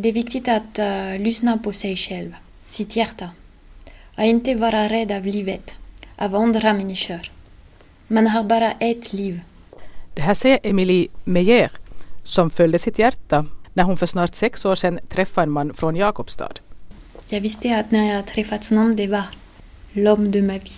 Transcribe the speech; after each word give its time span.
Det 0.00 0.08
är 0.08 0.12
viktigt 0.12 0.48
att 0.48 0.78
uh, 0.78 1.18
lyssna 1.18 1.58
på 1.58 1.72
sig 1.72 1.96
själv, 1.96 2.34
sitt 2.64 2.96
hjärta. 2.96 3.30
Och 4.16 4.24
inte 4.24 4.54
vara 4.54 4.88
rädd 4.88 5.12
av 5.12 5.26
livet, 5.26 5.76
av 6.16 6.34
andra 6.34 6.72
människor. 6.72 7.20
Man 8.06 8.26
har 8.26 8.42
bara 8.42 8.72
ett 8.72 9.12
liv. 9.12 9.40
Det 10.14 10.22
här 10.22 10.34
säger 10.34 10.58
Emilie 10.62 11.08
Meyer 11.24 11.72
som 12.24 12.50
följde 12.50 12.78
sitt 12.78 12.98
hjärta 12.98 13.46
när 13.74 13.84
hon 13.84 13.96
för 13.96 14.06
snart 14.06 14.34
sex 14.34 14.64
år 14.64 14.74
sedan 14.74 14.98
träffade 15.08 15.42
en 15.42 15.50
man 15.50 15.74
från 15.74 15.96
Jakobstad. 15.96 16.52
Jag 17.30 17.40
visste 17.40 17.78
att 17.78 17.90
när 17.90 18.14
jag 18.14 18.26
träffat 18.26 18.68
honom, 18.68 18.96
det 18.96 19.06
var 19.06 19.24
l'homme 19.92 20.30
de 20.30 20.42
ma 20.42 20.52
vie. 20.52 20.72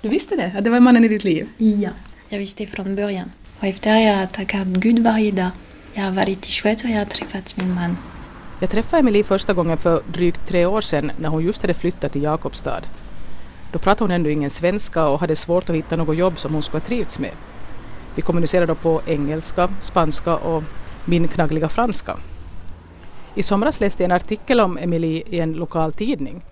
Du 0.00 0.08
visste 0.08 0.36
det? 0.36 0.52
Att 0.58 0.64
det 0.64 0.70
var 0.70 0.80
mannen 0.80 1.04
i 1.04 1.08
ditt 1.08 1.24
liv? 1.24 1.48
Ja. 1.58 1.90
Jag 2.28 2.38
visste 2.38 2.66
från 2.66 2.96
början. 2.96 3.30
Och 3.58 3.64
efter 3.64 3.96
jag 3.96 4.32
tackat 4.32 4.66
Gud 4.66 4.98
varje 4.98 5.30
dag. 5.30 5.50
Jag 5.94 6.02
har 6.02 6.12
varit 6.12 6.46
i 6.46 6.50
Schweiz 6.50 6.84
och 6.84 6.90
jag 6.90 6.98
har 6.98 7.04
träffat 7.04 7.56
min 7.56 7.74
man. 7.74 7.96
Jag 8.62 8.70
träffade 8.70 9.00
Emelie 9.00 9.24
första 9.24 9.52
gången 9.52 9.78
för 9.78 10.02
drygt 10.06 10.46
tre 10.46 10.66
år 10.66 10.80
sedan 10.80 11.12
när 11.18 11.28
hon 11.28 11.44
just 11.44 11.62
hade 11.62 11.74
flyttat 11.74 12.12
till 12.12 12.22
Jakobstad. 12.22 12.80
Då 13.72 13.78
pratade 13.78 14.04
hon 14.04 14.10
ändå 14.10 14.30
ingen 14.30 14.50
svenska 14.50 15.08
och 15.08 15.20
hade 15.20 15.36
svårt 15.36 15.70
att 15.70 15.76
hitta 15.76 15.96
något 15.96 16.16
jobb 16.16 16.38
som 16.38 16.52
hon 16.52 16.62
skulle 16.62 16.80
ha 16.80 16.86
trivts 16.86 17.18
med. 17.18 17.30
Vi 18.14 18.22
kommunicerade 18.22 18.74
på 18.74 19.00
engelska, 19.06 19.68
spanska 19.80 20.36
och 20.36 20.62
min 21.04 21.28
knaggliga 21.28 21.68
franska. 21.68 22.16
I 23.34 23.42
somras 23.42 23.80
läste 23.80 24.02
jag 24.02 24.10
en 24.10 24.16
artikel 24.16 24.60
om 24.60 24.78
Emelie 24.78 25.22
i 25.26 25.40
en 25.40 25.52
lokal 25.52 25.92
tidning. 25.92 26.42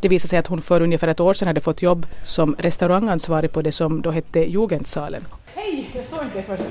Det 0.00 0.08
visade 0.08 0.28
sig 0.28 0.38
att 0.38 0.46
hon 0.46 0.60
för 0.60 0.82
ungefär 0.82 1.08
ett 1.08 1.20
år 1.20 1.34
sedan 1.34 1.48
hade 1.48 1.60
fått 1.60 1.82
jobb 1.82 2.06
som 2.24 2.56
restaurangansvarig 2.58 3.52
på 3.52 3.62
det 3.62 3.72
som 3.72 4.02
då 4.02 4.10
hette 4.10 4.40
Jugendsalen. 4.40 5.24
Hej, 5.54 5.90
jag 5.94 6.04
såg 6.04 6.24
dig 6.34 6.42
först. 6.42 6.64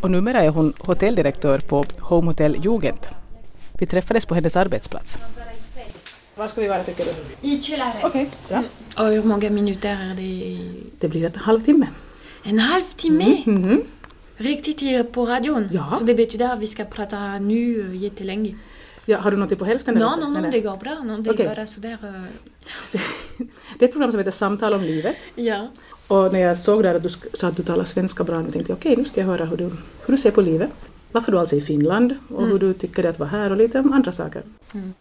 Och 0.00 0.10
numera 0.10 0.42
är 0.42 0.48
hon 0.48 0.72
hotelldirektör 0.78 1.58
på 1.58 1.84
Home 1.98 2.26
Hotel 2.26 2.56
Jugend. 2.64 3.06
Vi 3.78 3.86
träffades 3.86 4.26
på 4.26 4.34
hennes 4.34 4.56
arbetsplats. 4.56 5.18
Var 6.34 6.48
ska 6.48 6.60
vi 6.60 6.68
vara 6.68 6.84
tycker 6.84 7.04
du? 7.04 7.48
I 7.48 7.62
källaren. 7.62 7.92
Okej, 8.02 8.08
okay, 8.08 8.26
bra. 8.48 9.04
Och 9.04 9.12
hur 9.12 9.22
många 9.22 9.50
minuter 9.50 9.88
är 9.88 10.14
det? 10.14 10.58
Det 11.00 11.08
blir 11.08 11.24
en 11.24 11.34
halvtimme. 11.34 11.86
En 12.44 12.58
halvtimme? 12.58 13.42
Mm 13.46 13.64
-hmm. 13.64 13.82
Riktigt 14.36 15.12
på 15.12 15.26
radion? 15.26 15.68
Ja. 15.72 15.94
Så 15.98 16.04
det 16.04 16.14
betyder 16.14 16.52
att 16.52 16.58
vi 16.58 16.66
ska 16.66 16.84
prata 16.84 17.38
nu 17.38 17.96
jättelänge? 17.96 18.56
Ja, 19.04 19.18
har 19.18 19.30
du 19.30 19.36
något 19.36 19.58
på 19.58 19.64
hälften? 19.64 19.94
Nej, 19.94 20.04
no, 20.04 20.26
no, 20.26 20.40
no, 20.40 20.50
det 20.50 20.60
går 20.60 20.76
bra. 20.76 20.94
No, 20.94 21.16
det 21.16 21.30
är 21.30 21.34
okay. 21.34 21.48
bara 21.48 21.66
sådär... 21.66 21.98
Uh... 22.02 22.24
det 23.78 23.84
är 23.84 23.88
ett 23.88 23.92
program 23.92 24.10
som 24.10 24.18
heter 24.18 24.30
Samtal 24.30 24.72
om 24.72 24.82
livet. 24.82 25.16
Ja. 25.34 25.68
Och 26.08 26.32
när 26.32 26.40
jag 26.40 26.58
såg 26.58 26.82
där 26.82 26.94
att 26.94 27.02
du 27.02 27.08
sa 27.08 27.48
att 27.48 27.56
du 27.56 27.62
talar 27.62 27.84
svenska 27.84 28.24
bra, 28.24 28.40
nu 28.40 28.50
tänkte 28.50 28.72
jag 28.72 28.78
okej, 28.78 28.92
okay, 28.92 29.02
nu 29.02 29.08
ska 29.08 29.20
jag 29.20 29.28
höra 29.28 29.44
hur 29.44 29.56
du, 29.56 29.64
hur 29.64 30.12
du 30.12 30.18
ser 30.18 30.30
på 30.30 30.40
livet. 30.40 30.70
Varför 31.12 31.32
du 31.32 31.38
alltså 31.38 31.56
är 31.56 31.60
i 31.60 31.62
Finland 31.62 32.14
och 32.28 32.38
mm. 32.38 32.52
hur 32.52 32.58
du 32.58 32.74
tycker 32.74 33.02
det 33.02 33.08
att 33.08 33.18
vara 33.18 33.28
här 33.28 33.50
och 33.50 33.56
lite 33.56 33.78
andra 33.78 34.12
saker. 34.12 34.42
Mm. 34.74 34.94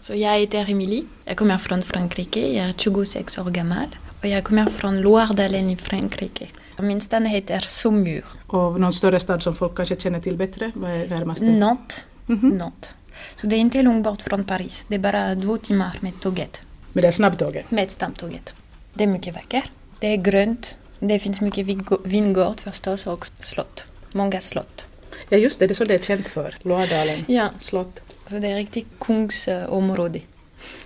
Så 0.00 0.14
jag 0.14 0.38
heter 0.38 0.70
Emilie. 0.70 1.04
Jag 1.24 1.36
kommer 1.36 1.58
från 1.58 1.82
Frankrike. 1.82 2.52
Jag 2.52 2.68
är 2.68 2.72
26 2.72 3.38
år 3.38 3.50
gammal. 3.50 3.86
Och 4.20 4.26
jag 4.26 4.44
kommer 4.44 4.66
från 4.66 5.00
Loiredalen 5.00 5.70
i 5.70 5.76
Frankrike. 5.76 6.46
Min 6.78 7.00
stad 7.00 7.26
heter 7.26 7.58
Saumur. 7.58 8.24
Och 8.46 8.80
någon 8.80 8.92
större 8.92 9.20
stad 9.20 9.42
som 9.42 9.54
folk 9.54 9.76
kanske 9.76 10.00
känner 10.00 10.20
till 10.20 10.36
bättre? 10.36 10.72
Vad 10.74 10.90
är 10.90 11.08
närmaste? 11.08 11.44
Nantes. 11.44 12.06
Mm 12.28 12.40
-hmm. 12.40 12.58
Nantes. 12.58 12.94
Så 13.36 13.46
det 13.46 13.56
är 13.56 13.60
inte 13.60 13.82
långt 13.82 14.04
bort 14.04 14.22
från 14.22 14.44
Paris. 14.44 14.86
Det 14.88 14.94
är 14.94 14.98
bara 14.98 15.36
två 15.36 15.56
timmar 15.56 15.98
med 16.00 16.20
tåget. 16.20 16.62
Med 16.92 17.04
det 17.04 17.12
snabbtåget? 17.12 17.70
Med 17.70 17.90
snabbtåget. 17.90 18.54
Det 18.94 19.04
är 19.04 19.08
mycket 19.08 19.34
vackert. 19.34 19.70
Det 20.00 20.06
är 20.06 20.16
grönt. 20.16 20.78
Det 20.98 21.18
finns 21.18 21.40
mycket 21.40 21.66
vingård 22.04 22.60
förstås 22.60 23.06
och 23.06 23.26
slott. 23.26 23.84
Många 24.12 24.40
slott. 24.40 24.86
Ja 25.28 25.36
just 25.38 25.58
det, 25.58 25.66
det 25.66 25.72
är 25.72 25.74
så 25.74 25.84
det 25.84 25.94
är 25.94 25.98
känt 25.98 26.28
för. 26.28 26.54
Loadalen 26.62 27.24
ja. 27.28 27.48
slott. 27.58 28.02
Så 28.26 28.38
det 28.38 28.48
är 28.48 28.56
riktigt 28.56 28.86
kungsområde. 29.00 30.20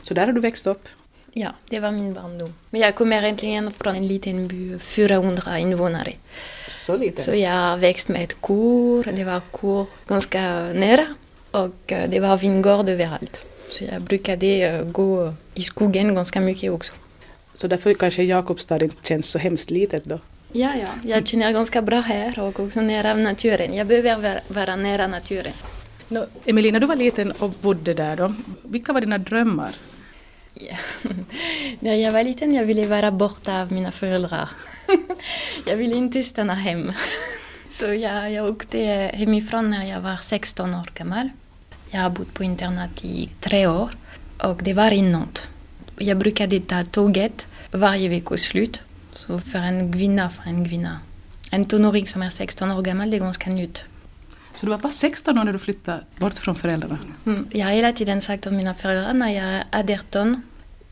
Så 0.03 0.15
där 0.15 0.27
har 0.27 0.33
du 0.33 0.41
växt 0.41 0.67
upp? 0.67 0.89
Ja, 1.33 1.51
det 1.69 1.81
var 1.81 1.91
min 1.91 2.15
barndom. 2.15 2.55
Men 2.71 2.81
jag 2.81 2.95
kommer 2.95 3.23
egentligen 3.23 3.71
från 3.71 3.97
en 3.97 4.07
liten 4.07 4.49
by, 4.49 4.79
400 4.79 5.59
invånare. 5.59 6.13
Så 6.69 6.97
lite? 6.97 7.23
Så 7.23 7.35
jag 7.35 7.51
har 7.51 7.77
växt 7.77 8.09
med 8.09 8.23
ett 8.23 8.41
kor, 8.41 9.13
det 9.17 9.25
var 9.25 9.41
kor 9.51 9.87
ganska 10.07 10.41
nära 10.61 11.15
och 11.51 11.93
det 12.09 12.21
var 12.21 12.37
vingård 12.37 12.89
överallt. 12.89 13.45
Så 13.69 13.85
jag 13.85 14.03
brukade 14.03 14.81
gå 14.93 15.35
i 15.55 15.61
skogen 15.61 16.15
ganska 16.15 16.41
mycket 16.41 16.73
också. 16.73 16.93
Så 17.55 17.67
därför 17.67 17.95
kanske 17.95 18.23
Jakobstad 18.23 18.85
inte 18.85 19.09
känns 19.09 19.31
så 19.31 19.39
hemskt 19.39 19.71
litet 19.71 20.05
då? 20.05 20.19
Ja, 20.53 20.75
ja. 20.77 20.89
Jag 21.05 21.27
känner 21.27 21.53
ganska 21.53 21.83
bra 21.83 22.01
här 22.01 22.39
och 22.39 22.61
också 22.61 22.81
nära 22.81 23.15
naturen. 23.15 23.75
Jag 23.75 23.87
behöver 23.87 24.41
vara 24.49 24.77
nära 24.77 25.07
naturen. 25.07 25.53
No, 26.09 26.27
Emilie, 26.45 26.73
när 26.73 26.81
du 26.81 26.87
var 26.87 26.97
liten 26.97 27.33
och 27.33 27.51
bodde 27.51 27.95
där 27.95 28.17
då, 28.17 28.35
vilka 28.63 28.93
var 28.93 29.01
dina 29.01 29.19
drömmar? 29.19 29.75
Ja. 30.55 30.77
När 31.81 31.95
jag 31.95 32.13
var 32.13 32.25
liten 32.25 32.55
jag 32.55 32.65
ville 32.65 32.87
vara 32.87 33.11
borta 33.11 33.61
av 33.61 33.73
mina 33.73 33.91
föräldrar. 33.91 34.51
jag 35.67 35.77
ville 35.77 35.95
inte 35.95 36.23
stanna 36.23 36.55
hem. 36.55 36.93
Så 37.69 37.85
jag, 37.95 38.33
jag 38.33 38.51
åkte 38.51 38.79
hemifrån 39.15 39.71
när 39.71 39.85
jag 39.85 40.01
var 40.01 40.17
16 40.17 40.75
år 40.75 40.91
gammal. 40.95 41.29
Jag 41.91 42.01
har 42.01 42.11
bott 42.11 42.35
på 42.35 42.45
internat 42.45 43.05
i 43.05 43.31
tre 43.41 43.67
år 43.67 43.91
och 44.39 44.61
det 44.63 44.75
var 44.75 44.93
i 44.93 45.03
Nantes. 45.03 45.52
Jag 45.99 46.19
brukade 46.19 46.61
ta 46.61 46.85
tåget 46.85 47.47
varje 47.71 48.09
veckoslut. 48.09 48.83
Så 49.13 49.39
för 49.39 49.59
en 49.59 49.93
kvinna, 49.93 50.31
för 50.31 50.43
en 50.43 50.69
kvinna. 50.69 51.01
En 51.51 51.65
tonåring 51.65 52.07
som 52.07 52.23
är 52.23 52.29
16 52.29 52.71
år 52.71 52.83
gammal, 52.83 53.11
det 53.11 53.17
är 53.17 53.21
ganska 53.21 53.51
nytt. 53.51 53.85
Så 54.55 54.67
du 54.67 54.71
var 54.71 54.79
bara 54.79 54.93
16 54.93 55.39
år 55.39 55.45
när 55.45 55.53
du 55.53 55.59
flyttade 55.59 56.05
bort 56.19 56.39
från 56.39 56.55
föräldrarna? 56.55 56.99
Mm. 57.27 57.47
Jag 57.51 57.67
har 57.67 57.73
hela 57.73 57.93
tiden 57.93 58.21
sagt 58.21 58.43
till 58.43 58.53
mina 58.53 58.75
föräldrar 58.75 59.15
när 59.15 59.31
jag 59.31 59.65
är 59.71 59.95
18, 59.95 60.43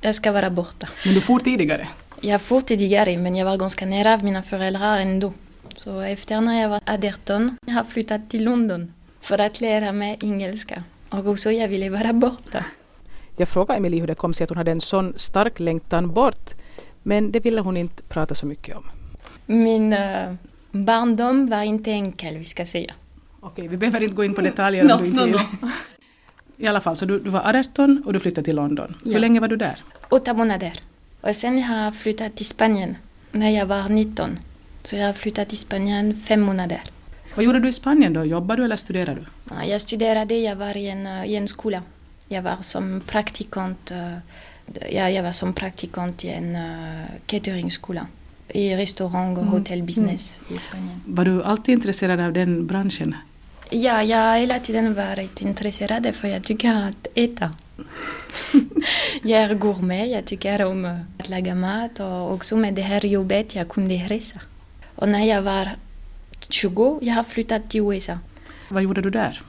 jag 0.01 0.15
ska 0.15 0.33
vara 0.33 0.51
borta. 0.51 0.89
Men 1.05 1.15
du 1.15 1.21
for 1.21 1.39
tidigare? 1.39 1.89
Jag 2.21 2.41
for 2.41 2.61
tidigare, 2.61 3.19
men 3.19 3.37
jag 3.37 3.47
var 3.47 3.57
ganska 3.57 3.87
nära 3.87 4.17
mina 4.23 4.43
föräldrar 4.43 5.01
ändå. 5.01 5.33
Så 5.77 6.01
efter 6.01 6.41
när 6.41 6.61
jag 6.63 6.69
var 6.69 6.81
18, 6.87 7.57
jag 7.67 7.75
har 7.75 7.85
flyttat 7.85 8.31
till 8.31 8.45
London 8.45 8.93
för 9.21 9.39
att 9.39 9.61
lära 9.61 9.93
mig 9.93 10.19
engelska. 10.23 10.85
Och 11.09 11.27
också 11.27 11.51
jag 11.51 11.69
ville 11.69 11.91
vara 11.91 12.13
borta. 12.13 12.65
Jag 13.41 13.49
frågade 13.49 13.79
Emilie 13.79 14.01
hur 14.01 14.07
det 14.07 14.15
kom 14.15 14.35
sig 14.35 14.45
att 14.45 14.51
hon 14.51 14.57
hade 14.57 14.71
en 14.71 14.81
sån 14.81 15.13
stark 15.17 15.61
längtan 15.61 16.15
bort, 16.15 16.51
men 17.03 17.33
det 17.33 17.41
ville 17.41 17.61
hon 17.61 17.77
inte 17.77 18.03
prata 18.03 18.35
så 18.35 18.47
mycket 18.47 18.77
om. 18.77 18.83
Min 19.47 19.93
uh, 19.93 20.35
barndom 20.71 21.47
var 21.47 21.63
inte 21.63 21.91
enkel, 21.91 22.39
vi 22.39 22.45
ska 22.45 22.67
säga. 22.67 22.95
Okej, 23.41 23.69
vi 23.69 23.77
behöver 23.77 24.03
inte 24.03 24.17
gå 24.17 24.25
in 24.25 24.35
på 24.35 24.41
detaljer 24.41 24.85
no, 24.89 24.93
om 24.93 25.01
du 25.01 25.07
inte 25.07 25.25
vill. 25.25 25.33
No, 25.33 25.39
no. 25.61 25.69
I 26.57 26.67
alla 26.67 26.81
fall, 26.81 26.97
så 26.97 27.05
du, 27.05 27.19
du, 27.19 27.31
var 27.31 27.57
18 27.57 28.03
och 28.07 28.13
du 28.13 28.21
flyttade 28.21 28.45
till 28.45 28.57
London. 28.57 28.97
Ja. 29.05 29.13
Hur 29.13 29.21
länge 29.21 29.41
var 29.41 29.49
du 29.49 29.57
där? 29.57 29.77
Åtta 30.09 30.35
månader. 30.35 30.73
Och 31.21 31.37
sen 31.37 31.63
har 31.63 31.85
jag 31.85 31.95
flyttat 31.95 32.37
till 32.37 32.47
Spanien 32.47 32.97
när 33.33 33.51
jag 33.51 33.67
var 33.67 33.89
19. 33.89 34.39
Så 34.85 34.97
jag 34.97 35.07
har 35.07 35.13
flyttat 35.13 35.49
till 35.49 35.59
Spanien 35.59 36.17
fem 36.17 36.41
månader. 36.41 36.81
Vad 37.35 37.45
gjorde 37.45 37.61
du 37.61 37.69
i 37.69 37.73
Spanien 37.73 38.13
då? 38.13 38.25
Jobbade 38.25 38.63
du 38.63 38.65
eller 38.65 38.77
studerade 38.77 39.21
du? 39.21 39.67
Jag 39.67 39.81
studerade, 39.81 40.35
jag 40.35 40.57
var 40.57 40.77
i 40.77 40.89
en, 40.89 41.07
i 41.07 41.35
en 41.35 41.49
skola. 41.49 41.83
Jag 42.33 42.43
var 42.43 42.57
som 42.61 43.01
praktikant, 43.07 43.93
ja, 44.91 45.11
jag 45.11 45.23
var 45.23 45.33
som 45.33 45.53
praktikant 45.53 46.25
i 46.25 46.29
en 46.29 46.57
uh, 46.57 47.05
cateringskola 47.27 48.07
i 48.49 48.77
restaurang 48.77 49.37
och 49.37 49.43
mm. 49.43 49.53
hotellbusiness 49.53 50.41
mm. 50.43 50.57
i 50.57 50.61
Spanien. 50.61 51.01
Var 51.05 51.25
du 51.25 51.43
alltid 51.43 51.73
intresserad 51.73 52.21
av 52.21 52.33
den 52.33 52.67
branschen? 52.67 53.15
Ja, 53.71 54.03
jag 54.03 54.19
har 54.19 54.39
hela 54.39 54.59
tiden 54.59 54.95
varit 54.95 55.43
intresserad 55.43 56.15
för 56.15 56.29
jag 56.29 56.45
tycker 56.45 56.75
att 56.75 57.07
äta. 57.15 57.51
jag 59.23 59.41
är 59.41 59.55
gourmet, 59.55 60.11
jag 60.11 60.25
tycker 60.25 60.65
om 60.65 61.01
att 61.19 61.29
laga 61.29 61.55
mat 61.55 62.01
och 62.01 62.33
också 62.33 62.57
med 62.57 62.75
det 62.75 62.83
här 62.83 63.07
jobbet 63.07 63.55
jag 63.55 63.69
kunde 63.69 63.95
resa. 63.95 64.41
Och 64.95 65.09
när 65.09 65.25
jag 65.25 65.43
var 65.43 65.69
20, 66.49 66.99
jag 67.03 67.15
har 67.15 67.23
flyttat 67.23 67.71
till 67.71 67.81
USA. 67.81 68.19
Vad 68.69 68.83
gjorde 68.83 69.01
du 69.01 69.11
där? 69.11 69.43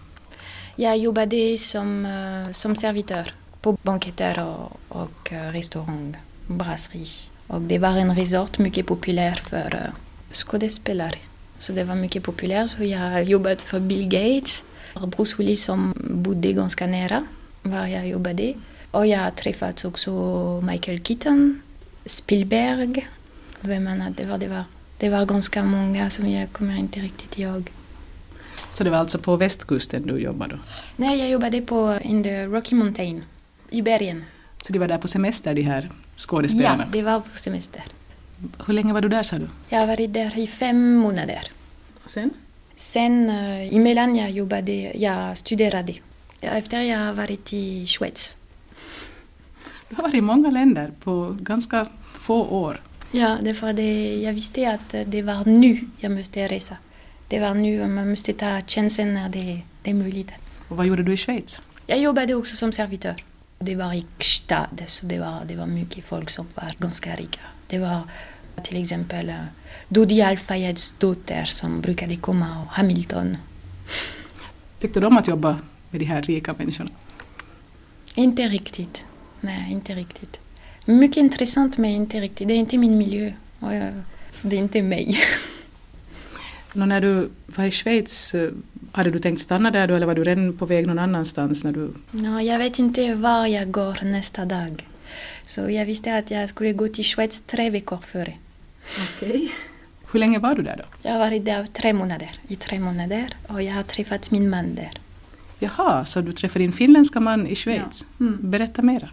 Jag 0.82 0.98
jobbade 0.98 1.58
som, 1.58 2.06
eh, 2.06 2.52
som 2.52 2.76
servitör 2.76 3.34
på 3.62 3.78
banketter 3.82 4.40
och, 4.40 4.80
och 4.88 5.34
eh, 5.34 5.52
restaurang, 5.52 6.18
brasserie. 6.48 7.08
Och 7.48 7.62
det 7.62 7.80
var 7.80 7.90
en 7.90 8.16
resort 8.16 8.58
mycket 8.58 8.86
populär 8.86 9.36
för 9.36 9.76
eh, 9.76 9.94
skådespelare. 10.32 11.18
Så 11.58 11.74
det 11.74 11.84
var 11.84 11.96
mycket 11.96 12.24
populärt. 12.24 12.70
Så 12.70 12.84
jag 12.84 13.00
har 13.00 13.20
jobbat 13.20 13.62
för 13.62 13.80
Bill 13.80 14.08
Gates, 14.08 14.64
och 14.94 15.08
Bruce 15.08 15.36
Willis 15.38 15.64
som 15.64 15.94
bodde 15.98 16.54
ganska 16.54 16.88
nära 16.88 17.26
var 17.62 17.86
jag 17.86 18.08
jobbade. 18.08 18.54
Och 18.92 19.08
jag 19.08 19.20
har 19.20 19.32
träffat 19.32 19.86
också 19.86 20.12
Michael 20.62 21.04
Keaton, 21.04 21.62
Spielberg. 22.06 23.08
Vem 23.60 23.88
annat 23.88 24.18
det 24.18 24.26
var? 24.26 24.38
Det 24.38 24.48
var, 24.48 24.64
det 24.98 25.10
var 25.10 25.26
ganska 25.26 25.64
många 25.64 26.10
som 26.10 26.30
jag 26.30 26.54
kommer 26.54 26.78
inte 26.78 27.00
riktigt 27.00 27.38
ihåg. 27.38 27.72
Så 28.72 28.84
det 28.84 28.90
var 28.90 28.98
alltså 28.98 29.20
på 29.20 29.36
västkusten 29.36 30.08
du 30.08 30.20
jobbade? 30.20 30.60
Nej, 30.96 31.20
jag 31.20 31.30
jobbade 31.30 31.62
på 31.62 32.00
in 32.02 32.24
the 32.24 32.46
Rocky 32.46 32.76
Mountain, 32.76 33.24
i 33.70 33.82
bergen. 33.82 34.24
Så 34.62 34.74
de 34.74 34.80
var 34.80 34.88
där 34.88 34.98
på 34.98 35.08
semester 35.08 35.54
de 35.54 35.62
här 35.62 35.90
skådespelarna? 36.16 36.84
Ja, 36.84 36.90
det 36.92 37.02
var 37.02 37.20
på 37.20 37.40
semester. 37.40 37.84
Hur 38.68 38.74
länge 38.74 38.94
var 38.94 39.02
du 39.02 39.10
där 39.10 39.24
sa 39.24 39.40
du? 39.40 39.48
Jag 39.70 39.80
har 39.80 39.88
varit 39.88 40.14
där 40.14 40.40
i 40.40 40.48
fem 40.48 40.96
månader. 40.96 41.52
Och 42.04 42.12
sen? 42.12 42.30
Sen 42.76 43.30
uh, 43.30 43.76
emellan 43.76 44.16
jag 44.16 44.32
jobbade, 44.32 44.72
jag 44.96 45.38
studerade. 45.38 45.94
Efter 46.42 46.82
jag 46.82 47.00
har 47.00 47.14
varit 47.14 47.54
i 47.54 47.86
Schweiz. 47.86 48.38
Du 49.90 49.96
har 49.96 50.04
varit 50.04 50.16
i 50.16 50.22
många 50.22 50.50
länder 50.50 50.92
på 51.04 51.38
ganska 51.40 51.88
få 52.20 52.44
år. 52.46 52.82
Ja, 53.12 53.38
därför 53.42 53.74
det, 53.74 54.16
jag 54.22 54.34
visste 54.34 54.72
att 54.72 54.96
det 55.06 55.22
var 55.22 55.46
nu 55.46 55.80
jag 56.00 56.12
måste 56.12 56.48
resa. 56.48 56.78
Det 57.32 57.40
var 57.40 57.54
nu 57.54 57.88
man 57.88 58.10
måste 58.10 58.34
ta 58.34 58.62
chansen 58.68 59.14
när 59.14 59.30
det, 59.30 59.62
det 59.82 59.90
är 59.90 59.94
möjligt. 59.94 60.32
Och 60.68 60.78
vad 60.78 60.86
gjorde 60.86 61.04
du 61.04 61.14
i 61.14 61.18
Schweiz? 61.18 61.62
Jag 61.88 62.00
jobbade 62.00 62.36
också 62.36 62.56
som 62.56 62.72
servitör. 62.72 63.16
Det 63.60 63.76
var 63.76 63.94
i 63.94 64.06
Gstad, 64.18 64.70
så 64.86 65.06
det 65.06 65.20
var, 65.20 65.42
det 65.48 65.56
var 65.56 65.66
mycket 65.66 66.06
folk 66.06 66.30
som 66.30 66.48
var 66.56 66.72
ganska 66.78 67.16
rika. 67.16 67.40
Det 67.68 67.80
var 67.80 68.02
till 68.64 68.82
exempel 68.82 69.30
uh, 69.30 69.36
Dodi 69.88 70.22
Al-Fayeds 70.22 70.92
dotter 70.92 71.46
som 71.46 71.82
brukade 71.82 72.16
komma 72.16 72.62
och 72.62 72.68
Hamilton. 72.68 73.38
Tyckte 74.80 75.00
du 75.00 75.06
om 75.06 75.18
att 75.18 75.28
jobba 75.28 75.60
med 75.90 76.02
de 76.02 76.06
här 76.06 76.22
rika 76.22 76.54
människorna? 76.58 76.90
Inte 78.16 78.44
riktigt. 78.44 79.04
Nej, 79.42 79.72
inte 79.72 79.96
riktigt. 79.96 80.40
Mycket 80.86 81.18
intressant 81.18 81.78
men 81.78 81.92
inte 81.92 82.20
riktigt. 82.20 82.48
Det 82.48 82.54
är 82.54 82.58
inte 82.58 82.78
min 82.78 82.98
miljö. 82.98 83.34
Så 84.32 84.48
det 84.48 84.56
är 84.56 84.60
inte 84.60 84.82
mig. 84.82 85.18
Nå, 86.74 86.86
när 86.86 87.02
du 87.02 87.30
var 87.46 87.64
i 87.66 87.72
Schweiz, 87.72 88.36
eh, 88.36 88.52
hade 88.92 89.12
du 89.12 89.20
tänkt 89.20 89.40
stanna 89.40 89.72
där 89.72 89.88
då 89.88 89.96
eller 89.96 90.06
var 90.06 90.16
du 90.16 90.24
redan 90.24 90.58
på 90.58 90.66
väg 90.66 90.88
någon 90.88 91.00
annanstans? 91.00 91.64
När 91.64 91.72
du... 91.72 91.94
No, 92.12 92.40
jag 92.40 92.58
vet 92.58 92.80
inte 92.80 93.14
var 93.14 93.46
jag 93.46 93.72
går 93.72 93.98
nästa 94.04 94.46
dag. 94.46 94.88
Så 95.46 95.70
jag 95.70 95.86
visste 95.86 96.18
att 96.18 96.32
jag 96.32 96.50
skulle 96.50 96.74
gå 96.74 96.88
till 96.88 97.04
Schweiz 97.04 97.42
tre 97.42 97.70
veckor 97.70 97.98
före. 97.98 98.34
Okej. 99.16 99.30
Okay. 99.30 99.50
Hur 100.12 100.20
länge 100.20 100.40
var 100.40 100.56
du 100.56 100.62
där 100.62 100.78
då? 100.78 100.84
Jag 101.02 101.12
har 101.12 101.20
varit 101.20 101.46
där 101.46 101.66
tre 101.66 101.94
månader, 101.94 102.32
i 102.48 102.56
tre 102.56 102.80
månader 102.80 103.28
och 103.48 103.62
jag 103.62 103.74
har 103.74 103.84
träffat 103.84 104.32
min 104.32 104.50
man 104.50 104.76
där. 104.76 104.92
Jaha, 105.60 106.06
så 106.06 106.22
du 106.22 106.32
träffade 106.32 106.64
din 106.64 106.74
finländska 106.74 107.20
man 107.20 107.48
i 107.48 107.56
Schweiz? 107.56 108.06
Ja. 108.18 108.26
Mm. 108.26 108.52
Berätta 108.52 108.82
mera. 108.82 109.10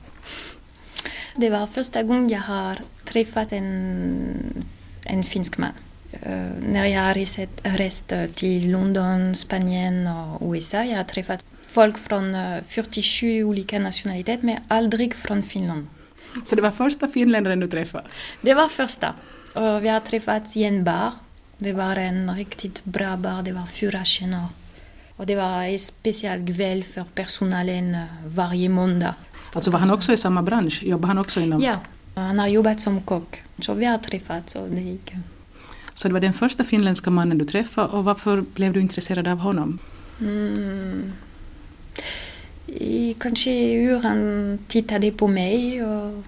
Det 1.36 1.50
var 1.50 1.66
första 1.66 2.02
gången 2.02 2.28
jag 2.28 2.40
har 2.40 2.76
träffat 3.04 3.52
en, 3.52 4.64
en 5.04 5.24
finsk 5.24 5.58
man. 5.58 5.72
Uh, 6.26 6.50
när 6.60 6.86
jag 6.86 7.02
har 7.02 7.14
rest, 7.14 7.38
rest 7.62 8.12
till 8.34 8.70
London, 8.70 9.34
Spanien 9.34 10.06
och 10.06 10.54
USA, 10.54 10.84
jag 10.84 10.96
har 10.96 11.04
träffat 11.04 11.44
folk 11.62 11.98
från 11.98 12.34
uh, 12.34 12.56
eh, 12.56 12.64
47 12.68 13.44
olika 13.44 13.78
nationaliteter, 13.78 14.46
men 14.46 14.56
aldrig 14.68 15.14
från 15.14 15.42
Finland. 15.42 15.86
Så 16.44 16.56
det 16.56 16.62
var 16.62 16.70
första 16.70 17.08
finländaren 17.08 17.60
du 17.60 17.68
träffade? 17.68 18.04
Det 18.40 18.54
var 18.54 18.68
första. 18.68 19.14
Och 19.54 19.84
vi 19.84 19.88
har 19.88 20.00
träffats 20.00 20.56
i 20.56 20.64
en 20.64 20.84
bar. 20.84 21.12
Det 21.58 21.72
var 21.72 21.96
en 21.96 22.36
riktigt 22.36 22.84
bra 22.84 23.16
bar, 23.16 23.42
det 23.42 23.52
var 23.52 23.66
fyra 23.66 24.04
tjejer. 24.04 24.44
Och 25.16 25.26
det 25.26 25.36
var 25.36 25.62
en 25.62 25.78
speciell 25.78 26.54
kväll 26.54 26.84
för 26.84 27.04
personalen 27.14 27.96
varje 28.26 28.68
måndag. 28.68 29.14
Alltså 29.52 29.70
var 29.70 29.78
han 29.78 29.90
också 29.90 30.12
i 30.12 30.16
samma 30.16 30.42
bransch? 30.42 30.82
Jobbade 30.82 31.06
han 31.06 31.18
också 31.18 31.40
inom... 31.40 31.62
Ja, 31.62 31.80
han 32.14 32.38
har 32.38 32.46
jobbat 32.46 32.80
som 32.80 33.00
kock. 33.00 33.42
Så 33.58 33.74
vi 33.74 33.84
har 33.84 33.98
träffats 33.98 34.54
och 34.54 34.68
det 34.68 34.80
gick. 34.80 35.12
Så 35.98 36.08
det 36.08 36.14
var 36.14 36.20
den 36.20 36.32
första 36.32 36.64
finländska 36.64 37.10
mannen 37.10 37.38
du 37.38 37.44
träffade 37.44 37.88
och 37.88 38.04
varför 38.04 38.40
blev 38.54 38.72
du 38.72 38.80
intresserad 38.80 39.28
av 39.28 39.38
honom? 39.38 39.78
Mm. 40.20 41.12
I, 42.66 43.16
kanske 43.18 43.50
hur 43.50 44.00
han 44.00 44.58
tittade 44.66 45.10
på 45.10 45.28
mig 45.28 45.84
och 45.84 46.24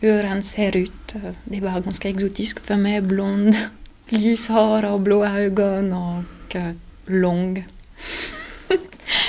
hur 0.00 0.22
han 0.22 0.42
ser 0.42 0.76
ut. 0.76 1.14
Det 1.44 1.60
var 1.60 1.80
ganska 1.80 2.08
exotiskt 2.08 2.66
för 2.66 2.76
mig. 2.76 3.00
Blond, 3.00 3.56
ljushår 4.08 4.84
och 4.84 5.00
blåa 5.00 5.38
ögon 5.40 5.92
och 5.92 6.54
uh, 6.54 6.70
lång. 7.06 7.66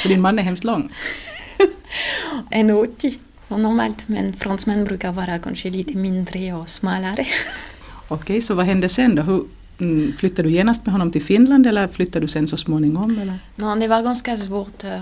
Så 0.02 0.08
din 0.08 0.22
man 0.22 0.40
är 0.40 0.44
hemskt 0.44 0.64
lång? 0.64 0.94
1,80 2.52 3.18
normalt, 3.48 4.08
men 4.08 4.34
fransmän 4.34 4.86
brukar 4.86 5.12
vara 5.12 5.40
kanske 5.40 5.70
lite 5.70 5.98
mindre 5.98 6.54
och 6.54 6.70
smalare. 6.70 7.26
Okej, 8.08 8.42
så 8.42 8.54
vad 8.54 8.66
hände 8.66 8.90
sen 8.90 9.16
då? 9.16 9.22
Hur, 9.22 9.44
mm, 9.80 10.14
flyttade 10.14 10.50
du 10.50 10.54
genast 10.56 10.86
med 10.86 10.94
honom 10.94 11.12
till 11.12 11.24
Finland 11.24 11.68
eller 11.68 11.88
flyttade 11.88 12.24
du 12.24 12.28
sen 12.28 12.48
så 12.48 12.58
småningom? 12.58 13.20
Eller? 13.20 13.40
No, 13.56 13.76
det 13.76 13.88
var 13.88 14.02
ganska 14.02 14.36
svårt. 14.36 14.84
Eh, 14.84 15.02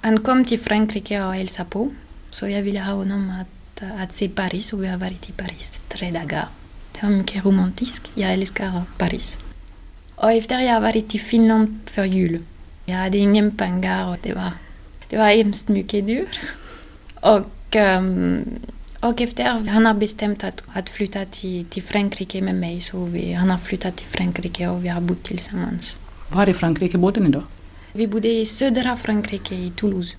han 0.00 0.20
kom 0.20 0.44
till 0.44 0.60
Frankrike 0.60 1.22
och 1.22 1.34
hälsade 1.34 1.70
på, 1.70 1.90
så 2.30 2.48
jag 2.48 2.62
ville 2.62 2.80
ha 2.80 2.92
honom 2.92 3.32
att, 3.40 3.82
eh, 3.82 4.02
att 4.02 4.12
se 4.12 4.28
Paris 4.28 4.72
och 4.72 4.82
vi 4.82 4.88
har 4.88 4.98
varit 4.98 5.28
i 5.28 5.32
Paris 5.32 5.82
tre 5.88 6.10
dagar. 6.10 6.48
Det 6.92 7.06
var 7.06 7.10
mycket 7.10 7.44
romantiskt. 7.44 8.10
Jag 8.14 8.32
älskar 8.32 8.82
Paris. 8.98 9.38
Och 10.14 10.32
efter 10.32 10.60
jag 10.60 10.80
varit 10.80 11.14
i 11.14 11.18
Finland 11.18 11.78
för 11.86 12.04
jul. 12.04 12.42
Jag 12.84 12.96
hade 12.96 13.18
ingen 13.18 13.56
pengar 13.56 14.08
och 14.08 14.16
det 14.22 14.34
var, 14.34 14.50
det 15.08 15.16
var 15.16 15.24
hemskt 15.24 15.68
mycket 15.68 16.06
dyrt. 16.06 16.40
Och 17.20 17.76
um, 17.76 18.44
och 19.00 19.20
efter 19.20 19.44
han 19.44 19.86
har 19.86 19.94
bestämt 19.94 20.44
att, 20.44 20.64
att 20.72 20.88
flytta 20.88 21.24
till, 21.24 21.64
till 21.64 21.82
Frankrike 21.82 22.42
med 22.42 22.54
mig 22.54 22.80
så 22.80 23.04
vi, 23.04 23.32
han 23.32 23.50
har 23.50 23.58
flyttat 23.58 23.96
till 23.96 24.06
Frankrike 24.06 24.68
och 24.68 24.84
vi 24.84 24.88
har 24.88 25.00
bott 25.00 25.22
tillsammans. 25.22 25.96
Var 26.32 26.48
i 26.48 26.54
Frankrike 26.54 26.98
bodde 26.98 27.20
ni 27.20 27.28
då? 27.28 27.42
Vi 27.92 28.06
bodde 28.06 28.28
i 28.28 28.44
södra 28.44 28.96
Frankrike, 28.96 29.54
i 29.54 29.70
Toulouse. 29.70 30.16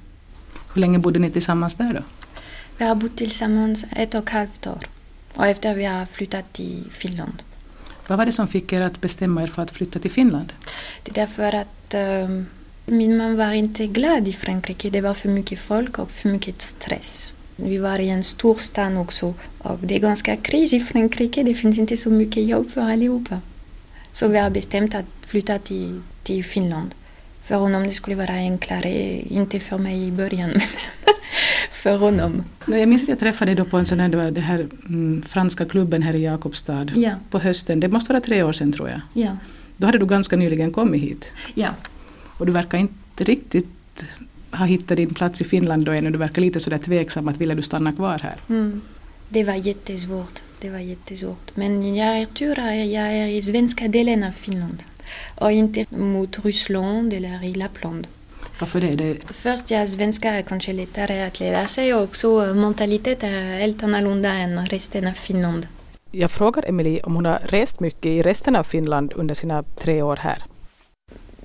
Hur 0.74 0.82
länge 0.82 1.00
bodde 1.00 1.20
ni 1.20 1.32
tillsammans 1.32 1.76
där 1.76 1.94
då? 1.94 2.04
Vi 2.78 2.86
har 2.86 2.96
bott 2.96 3.18
tillsammans 3.18 3.86
ett 3.96 4.14
och 4.14 4.24
ett 4.24 4.30
halvt 4.30 4.68
år. 4.68 4.80
Och 5.36 5.48
efter 5.48 5.76
vi 5.76 5.86
har 5.86 6.06
flyttat 6.06 6.54
till 6.54 6.88
Finland. 6.92 7.44
Vad 8.08 8.18
var 8.18 8.26
det 8.26 8.32
som 8.32 8.48
fick 8.48 8.74
er 8.74 8.82
att 8.82 9.02
bestämma 9.02 9.44
er 9.44 9.48
för 9.48 9.62
att 9.62 9.72
flytta 9.72 10.00
till 10.00 10.12
Finland? 10.12 10.54
Det 11.04 11.12
är 11.12 11.16
därför 11.16 11.56
att 11.56 11.96
um, 11.96 12.46
min 12.86 13.18
man 13.18 13.38
var 13.38 13.52
inte 13.52 13.88
glad 13.88 14.28
i 14.28 14.34
Frankrike. 14.34 14.90
Det 14.90 15.02
var 15.02 15.14
för 15.14 15.30
mycket 15.30 15.60
folk 15.60 16.00
och 16.00 16.12
för 16.12 16.30
mycket 16.30 16.62
stress. 16.62 17.36
Vi 17.64 17.78
var 17.78 18.00
i 18.00 18.10
en 18.10 18.24
stor 18.24 18.56
stad 18.56 18.98
också 18.98 19.34
och 19.58 19.80
det 19.82 19.96
är 19.96 20.00
ganska 20.00 20.38
kris 20.38 20.74
i 20.74 20.80
Frankrike. 20.80 21.44
Det 21.44 21.54
finns 21.54 21.80
inte 21.80 21.98
så 21.98 22.10
mycket 22.10 22.46
jobb 22.46 22.72
för 22.72 22.82
allihopa. 22.82 23.40
Så 24.12 24.28
vi 24.28 24.38
har 24.38 24.50
bestämt 24.50 24.96
att 24.96 25.06
flytta 25.26 25.60
till, 25.60 26.02
till 26.24 26.44
Finland. 26.44 26.96
För 27.44 27.56
honom 27.56 27.84
det 27.84 27.92
skulle 27.92 28.16
vara 28.16 28.34
enklare, 28.34 29.22
inte 29.22 29.60
för 29.60 29.78
mig 29.78 30.08
i 30.08 30.12
början, 30.12 30.50
men 30.50 30.62
för 31.72 31.98
honom. 31.98 32.44
Jag 32.66 32.90
minns 32.90 33.04
att 33.04 33.10
jag 33.10 33.20
träffade 33.20 33.56
dig 33.56 33.66
på 33.66 33.78
en 33.78 33.86
sån 33.86 34.00
här, 34.00 34.32
det 34.32 34.42
här 34.42 34.68
mm, 34.86 35.22
franska 35.22 35.66
klubben 35.66 36.02
här 36.02 36.16
i 36.16 36.24
Jakobstad 36.24 36.88
ja. 36.96 37.12
på 37.30 37.40
hösten. 37.40 37.80
Det 37.80 37.88
måste 37.88 38.14
vara 38.14 38.22
tre 38.22 38.44
år 38.44 38.54
sedan 38.54 38.72
tror 38.72 38.90
jag. 38.90 39.02
Ja. 39.14 39.38
Då 39.78 39.88
hade 39.88 39.98
du 39.98 40.06
ganska 40.06 40.36
nyligen 40.36 40.72
kommit 40.72 41.02
hit. 41.02 41.34
Ja. 41.54 41.70
Och 42.38 42.46
du 42.46 42.52
verkar 42.52 42.78
inte 42.78 43.24
riktigt 43.24 44.06
ha 44.52 44.66
hittat 44.66 44.98
din 44.98 45.14
plats 45.14 45.42
i 45.42 45.44
Finland 45.44 45.86
då 45.86 45.92
ännu? 45.92 46.10
Du 46.10 46.18
verkar 46.18 46.42
lite 46.42 46.60
sådär 46.60 46.78
tveksam 46.78 47.28
att 47.28 47.38
ville 47.38 47.56
du 47.56 47.62
stanna 47.62 47.92
kvar 47.92 48.20
här? 48.24 48.36
Mm. 48.50 48.82
Det 49.30 49.44
var 49.44 49.54
jättesvårt. 49.54 50.40
Det 50.62 50.70
var 50.70 50.80
jättesvårt. 50.80 51.56
Men 51.56 51.96
jag 51.96 52.18
är 52.22 52.26
tur 52.26 52.60
att 52.60 52.76
jag 52.76 53.12
är 53.12 53.28
i 53.28 53.42
svenska 53.42 53.88
delen 53.88 54.24
av 54.24 54.32
Finland 54.32 54.84
och 55.36 55.52
inte 55.52 55.86
mot 55.90 56.46
Ryssland 56.46 57.14
eller 57.14 57.44
i 57.44 57.54
Lappland. 57.54 58.08
Varför 58.60 58.82
det? 58.82 58.96
det? 58.96 59.18
Först, 59.34 59.72
ja, 59.72 59.88
svenska 59.88 60.32
är 60.32 60.42
kanske 60.42 60.74
lättare 60.74 61.22
att 61.22 61.40
lära 61.40 61.68
sig 61.68 61.94
och 61.94 62.04
också 62.04 62.54
mentalitet 62.56 63.24
är 63.24 63.60
helt 63.60 63.84
annorlunda 63.84 64.30
än 64.30 64.66
resten 64.66 65.08
av 65.08 65.14
Finland. 65.14 65.68
Jag 66.12 66.32
frågar 66.32 66.70
Emily 66.70 67.00
om 67.00 67.16
hon 67.16 67.26
har 67.26 67.40
rest 67.44 67.80
mycket 67.80 68.06
i 68.06 68.22
resten 68.22 68.56
av 68.56 68.64
Finland 68.64 69.14
under 69.16 69.36
sina 69.36 69.64
tre 69.64 70.02
år 70.02 70.16
här. 70.22 70.38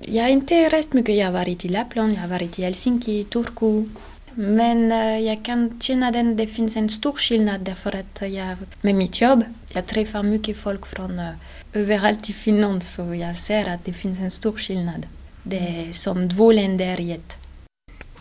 Jag 0.09 0.23
har 0.23 0.29
inte 0.29 0.69
rest 0.69 0.93
mycket. 0.93 1.15
Jag 1.15 1.25
har 1.25 1.33
varit 1.33 1.65
i 1.65 1.67
Lappland, 1.67 2.13
jag 2.13 2.21
har 2.21 2.27
varit 2.27 2.59
i 2.59 2.61
Helsinki, 2.61 3.23
Turku. 3.23 3.85
Men 4.33 4.91
uh, 4.91 5.19
jag 5.19 5.45
kan 5.45 5.79
känna 5.79 6.07
att 6.07 6.37
det 6.37 6.47
finns 6.47 6.77
en 6.77 6.89
stor 6.89 7.13
skillnad 7.13 7.61
därför 7.61 7.95
att 7.95 8.21
jag 8.31 8.57
med 8.81 8.95
mitt 8.95 9.21
jobb, 9.21 9.43
jag 9.73 9.85
träffar 9.85 10.23
mycket 10.23 10.57
folk 10.57 10.85
från 10.85 11.19
uh, 11.19 11.29
överallt 11.73 12.29
i 12.29 12.33
Finland 12.33 12.83
så 12.83 13.15
jag 13.15 13.37
ser 13.37 13.69
att 13.69 13.85
det 13.85 13.93
finns 13.93 14.19
en 14.19 14.31
stor 14.31 14.57
skillnad. 14.57 15.07
Det 15.43 15.57
är 15.57 15.91
som 15.91 16.29
två 16.29 16.51
länder 16.51 17.01
i 17.01 17.11
ett. 17.11 17.37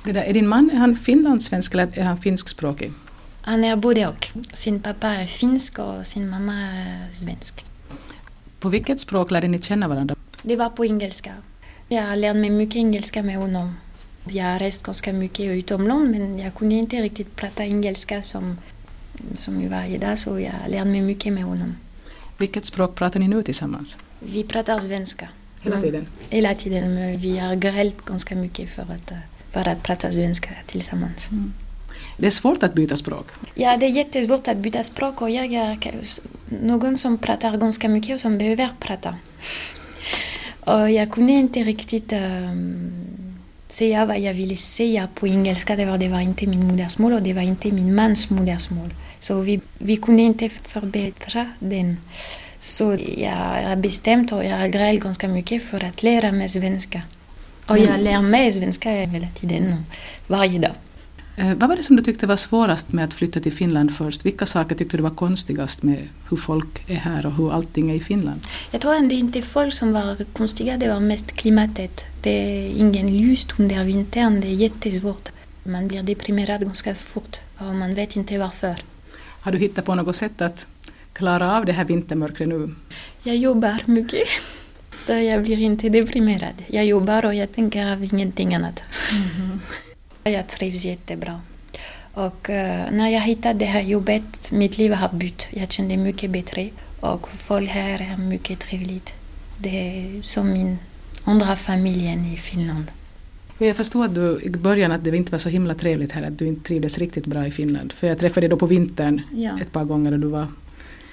Är 0.04 0.34
din 0.34 0.48
man 0.48 0.70
är 0.70 0.76
han 0.76 0.96
finlandssvensk 0.96 1.74
eller 1.74 1.98
är 1.98 2.02
han 2.04 2.18
finskspråkig? 2.18 2.92
Han 3.40 3.64
är 3.64 3.76
både 3.76 4.06
och. 4.06 4.28
Sin 4.52 4.80
pappa 4.80 5.08
är 5.08 5.26
finsk 5.26 5.78
och 5.78 6.06
sin 6.06 6.28
mamma 6.28 6.54
är 6.54 7.08
svensk. 7.08 7.64
På 8.60 8.68
vilket 8.68 9.00
språk 9.00 9.30
lärde 9.30 9.48
ni 9.48 9.62
känna 9.62 9.88
varandra? 9.88 10.16
Det 10.42 10.56
var 10.56 10.70
på 10.70 10.84
engelska. 10.84 11.32
Jag 11.88 12.02
har 12.02 12.16
lärt 12.16 12.36
mig 12.36 12.50
mycket 12.50 12.76
engelska 12.76 13.22
med 13.22 13.36
honom. 13.36 13.76
Jag 14.28 14.44
har 14.44 14.58
rest 14.58 14.82
ganska 14.82 15.12
mycket 15.12 15.46
utomlands 15.46 16.18
men 16.18 16.38
jag 16.38 16.54
kunde 16.54 16.74
inte 16.74 16.96
riktigt 16.96 17.36
prata 17.36 17.64
engelska 17.64 18.22
som, 18.22 18.58
som 19.34 19.68
varje 19.68 19.98
dag 19.98 20.18
så 20.18 20.40
jag 20.40 20.52
lärt 20.68 20.86
mig 20.86 21.00
mycket 21.00 21.32
med 21.32 21.44
honom. 21.44 21.76
Vilket 22.38 22.64
språk 22.64 22.94
pratar 22.94 23.20
ni 23.20 23.28
nu 23.28 23.42
tillsammans? 23.42 23.98
Vi 24.20 24.44
pratar 24.44 24.78
svenska. 24.78 25.28
Hela 25.60 25.80
tiden? 25.80 26.06
Hela 26.28 26.54
tiden, 26.54 26.94
men 26.94 27.18
vi 27.18 27.38
har 27.38 27.54
grält 27.54 28.04
ganska 28.04 28.34
mycket 28.34 28.70
för 28.70 28.82
att, 28.82 29.12
för 29.50 29.68
att 29.68 29.82
prata 29.82 30.12
svenska 30.12 30.50
tillsammans. 30.66 31.30
Mm. 31.30 31.52
Det 32.18 32.26
är 32.26 32.30
svårt 32.30 32.62
att 32.62 32.74
byta 32.74 32.96
språk? 32.96 33.26
Ja, 33.54 33.76
det 33.76 33.86
är 33.86 33.90
jättesvårt 33.90 34.48
att 34.48 34.56
byta 34.56 34.82
språk 34.82 35.22
och 35.22 35.30
jag 35.30 35.52
är 35.52 35.78
någon 36.62 36.98
som 36.98 37.18
pratar 37.18 37.56
ganska 37.56 37.88
mycket 37.88 38.14
och 38.14 38.20
som 38.20 38.38
behöver 38.38 38.70
prata. 38.80 39.16
Och 40.66 40.90
jag 40.90 41.10
kunde 41.10 41.32
inte 41.32 41.60
riktigt 41.60 42.12
um, 42.12 42.92
säga 43.68 44.06
vad 44.06 44.18
jag 44.18 44.34
ville 44.34 44.56
säga 44.56 45.08
på 45.14 45.28
engelska. 45.28 45.76
Det 45.76 45.84
var, 45.84 45.98
det 45.98 46.08
var 46.08 46.20
inte 46.20 46.46
min 46.46 46.66
modersmål 46.66 47.12
och 47.12 47.22
det 47.22 47.32
var 47.32 47.42
inte 47.42 47.72
min 47.72 47.94
mans 47.94 48.30
modersmål. 48.30 48.94
Så 49.18 49.40
vi, 49.40 49.60
vi 49.78 49.96
kunde 49.96 50.22
inte 50.22 50.48
förbättra 50.48 51.50
den. 51.58 51.96
Så 52.58 52.98
jag 53.16 53.30
har 53.68 53.76
bestämt 53.76 54.32
och 54.32 54.44
jag 54.44 54.72
grejat 54.72 55.02
ganska 55.02 55.28
mycket 55.28 55.62
för 55.62 55.84
att 55.84 56.02
lära 56.02 56.32
mig 56.32 56.48
svenska. 56.48 57.02
Och 57.66 57.78
jag 57.78 58.00
lär 58.00 58.22
mig 58.22 58.52
svenska 58.52 58.90
hela 58.90 59.28
tiden, 59.34 59.84
varje 60.26 60.58
dag. 60.58 60.72
Eh, 61.38 61.54
vad 61.54 61.68
var 61.68 61.76
det 61.76 61.82
som 61.82 61.96
du 61.96 62.02
tyckte 62.02 62.26
var 62.26 62.36
svårast 62.36 62.92
med 62.92 63.04
att 63.04 63.14
flytta 63.14 63.40
till 63.40 63.52
Finland 63.52 63.96
först? 63.96 64.26
Vilka 64.26 64.46
saker 64.46 64.74
tyckte 64.74 64.96
du 64.96 65.02
var 65.02 65.10
konstigast 65.10 65.82
med 65.82 66.08
hur 66.30 66.36
folk 66.36 66.90
är 66.90 66.94
här 66.94 67.26
och 67.26 67.32
hur 67.32 67.52
allting 67.52 67.90
är 67.90 67.94
i 67.94 68.00
Finland? 68.00 68.40
Jag 68.70 68.80
tror 68.80 68.94
att 68.94 69.08
det 69.08 69.14
inte 69.14 69.42
folk 69.42 69.72
som 69.72 69.92
var 69.92 70.24
konstiga, 70.32 70.76
det 70.76 70.88
var 70.88 71.00
mest 71.00 71.32
klimatet. 71.32 72.06
Det 72.22 72.30
är 72.30 72.68
ingen 72.68 73.08
ljust 73.08 73.60
under 73.60 73.84
vintern, 73.84 74.40
det 74.40 74.48
är 74.48 74.52
jättesvårt. 74.52 75.28
Man 75.64 75.88
blir 75.88 76.02
deprimerad 76.02 76.60
ganska 76.60 76.94
fort 76.94 77.36
och 77.58 77.74
man 77.74 77.94
vet 77.94 78.16
inte 78.16 78.38
varför. 78.38 78.76
Har 79.40 79.52
du 79.52 79.58
hittat 79.58 79.84
på 79.84 79.94
något 79.94 80.16
sätt 80.16 80.40
att 80.40 80.66
klara 81.12 81.56
av 81.56 81.64
det 81.64 81.72
här 81.72 81.84
vintermörkret 81.84 82.48
nu? 82.48 82.74
Jag 83.22 83.36
jobbar 83.36 83.78
mycket, 83.84 84.28
så 85.06 85.12
jag 85.12 85.42
blir 85.42 85.58
inte 85.58 85.88
deprimerad. 85.88 86.62
Jag 86.66 86.86
jobbar 86.86 87.24
och 87.24 87.34
jag 87.34 87.52
tänker 87.52 87.92
av 87.92 88.04
ingenting 88.04 88.54
annat. 88.54 88.82
Mm. 89.12 89.60
Jag 90.30 90.46
trivs 90.46 90.84
jättebra. 90.84 91.40
Och 92.14 92.48
uh, 92.48 92.54
när 92.90 93.08
jag 93.08 93.20
hittade 93.20 93.58
det 93.58 93.64
här 93.64 93.80
jobbet, 93.80 94.52
mitt 94.52 94.78
liv 94.78 94.92
har 94.92 95.08
bytt. 95.12 95.48
Jag 95.50 95.72
kände 95.72 95.96
mycket 95.96 96.30
bättre 96.30 96.70
och 97.00 97.28
folk 97.28 97.70
här 97.70 98.00
är 98.12 98.16
mycket 98.16 98.60
trevligt. 98.60 99.14
Det 99.58 99.68
är 99.68 100.22
som 100.22 100.52
min 100.52 100.78
andra 101.24 101.56
familj 101.56 102.34
i 102.34 102.36
Finland. 102.36 102.90
Jag 103.58 103.76
förstod 103.76 104.04
att 104.04 104.14
du 104.14 104.40
i 104.42 104.50
början 104.50 104.92
att 104.92 105.04
det 105.04 105.16
inte 105.16 105.32
var 105.32 105.38
så 105.38 105.48
himla 105.48 105.74
trevligt 105.74 106.12
här, 106.12 106.22
att 106.22 106.38
du 106.38 106.46
inte 106.46 106.68
trivdes 106.68 106.98
riktigt 106.98 107.26
bra 107.26 107.46
i 107.46 107.50
Finland. 107.50 107.92
För 107.92 108.06
jag 108.06 108.18
träffade 108.18 108.40
dig 108.40 108.48
då 108.48 108.56
på 108.56 108.66
vintern 108.66 109.20
ja. 109.34 109.58
ett 109.60 109.72
par 109.72 109.84
gånger 109.84 110.12
och 110.12 110.18
du 110.18 110.26
var 110.26 110.46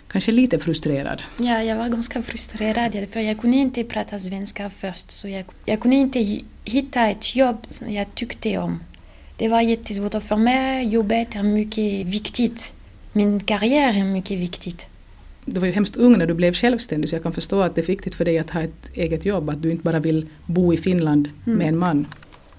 kanske 0.08 0.32
lite 0.32 0.60
frustrerad. 0.60 1.24
Ja, 1.38 1.64
jag 1.64 1.76
var 1.76 1.90
ganska 1.90 2.22
frustrerad 2.22 3.06
för 3.10 3.20
jag 3.20 3.42
kunde 3.42 3.58
inte 3.58 3.84
prata 3.84 4.20
svenska 4.20 4.70
först. 4.70 5.12
Så 5.12 5.28
jag, 5.28 5.46
jag 5.66 5.80
kunde 5.80 5.96
inte 5.98 6.42
hitta 6.66 7.10
ett 7.10 7.36
jobb 7.36 7.58
som 7.68 7.94
jag 7.94 8.16
tyckte 8.16 8.58
om. 8.58 8.80
Det 9.38 9.48
var 9.48 9.62
jättesvårt 9.62 10.24
för 10.24 10.36
mig 10.36 10.88
jobbet 10.88 11.36
är 11.36 11.44
mycket 11.44 12.08
viktigt. 12.08 12.74
Min 13.14 13.40
karriär 13.40 14.00
är 14.00 14.04
mycket 14.04 14.40
viktigt. 14.40 14.88
Du 15.46 15.60
var 15.60 15.68
ju 15.68 15.74
hemskt 15.74 15.96
ung 15.96 16.18
när 16.18 16.26
du 16.26 16.34
blev 16.34 16.54
självständig 16.54 17.10
så 17.10 17.16
jag 17.16 17.24
kan 17.24 17.34
förstå 17.34 17.62
att 17.62 17.76
det 17.76 17.82
är 17.82 17.88
viktigt 17.88 18.16
för 18.16 18.26
dig 18.26 18.40
att 18.40 18.50
ha 18.50 18.62
ett 18.62 18.92
eget 18.94 19.26
jobb, 19.26 19.50
att 19.50 19.62
du 19.62 19.72
inte 19.72 19.84
bara 19.84 20.00
vill 20.00 20.30
bo 20.46 20.74
i 20.74 20.78
Finland 20.78 21.30
mm. 21.46 21.58
med 21.58 21.68
en 21.68 21.78
man. 21.78 22.08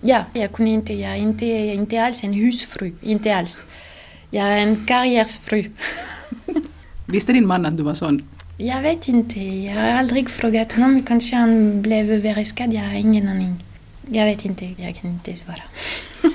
Ja, 0.01 0.25
jag 0.33 0.53
kunde 0.53 0.71
inte, 0.71 0.95
jag 0.95 1.11
är 1.11 1.17
inte, 1.17 1.47
inte 1.47 2.03
alls 2.03 2.25
en 2.25 2.33
husfru, 2.33 2.93
inte 3.03 3.37
alls. 3.37 3.63
Jag 4.31 4.47
är 4.47 4.57
en 4.57 4.87
karriärsfru. 4.87 5.65
Visste 7.07 7.33
din 7.33 7.47
man 7.47 7.67
att 7.67 7.77
du 7.77 7.83
var 7.83 7.95
sån? 7.95 8.29
Jag 8.59 8.83
vet 8.83 9.09
inte, 9.09 9.41
jag 9.41 9.75
har 9.75 9.89
aldrig 9.89 10.31
frågat 10.31 10.73
honom. 10.73 11.03
Kanske 11.03 11.37
han 11.37 11.83
blev 11.83 12.13
överraskad, 12.13 12.73
jag 12.73 12.81
har 12.81 12.95
ingen 12.95 13.29
aning. 13.29 13.65
Jag 14.07 14.25
vet 14.25 14.45
inte, 14.45 14.75
jag 14.77 14.95
kan 14.95 15.11
inte 15.11 15.37
svara. 15.37 15.63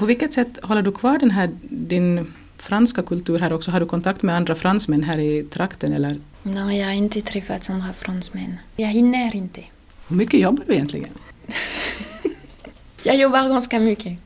På 0.00 0.06
vilket 0.06 0.32
sätt 0.32 0.58
håller 0.62 0.82
du 0.82 0.92
kvar 0.92 1.18
den 1.18 1.30
här, 1.30 1.50
din 1.62 2.32
franska 2.56 3.02
kultur 3.02 3.38
här 3.38 3.52
också? 3.52 3.70
Har 3.70 3.80
du 3.80 3.86
kontakt 3.86 4.22
med 4.22 4.36
andra 4.36 4.54
fransmän 4.54 5.02
här 5.02 5.18
i 5.18 5.42
trakten 5.42 5.92
eller? 5.92 6.20
Nej, 6.42 6.78
jag 6.78 6.86
har 6.86 6.92
inte 6.92 7.20
träffat 7.20 7.70
andra 7.70 7.92
fransmän. 7.92 8.58
Jag 8.76 8.88
hinner 8.88 9.36
inte. 9.36 9.60
Hur 10.08 10.16
mycket 10.16 10.40
jobbar 10.40 10.64
du 10.66 10.72
egentligen? 10.72 11.10
jag 13.02 13.16
jobbar 13.16 13.48
ganska 13.48 13.78
mycket. 13.78 14.18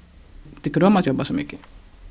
Tycker 0.62 0.80
du 0.80 0.86
om 0.86 0.96
att 0.96 1.06
jobba 1.06 1.24
så 1.24 1.32
mycket? 1.32 1.60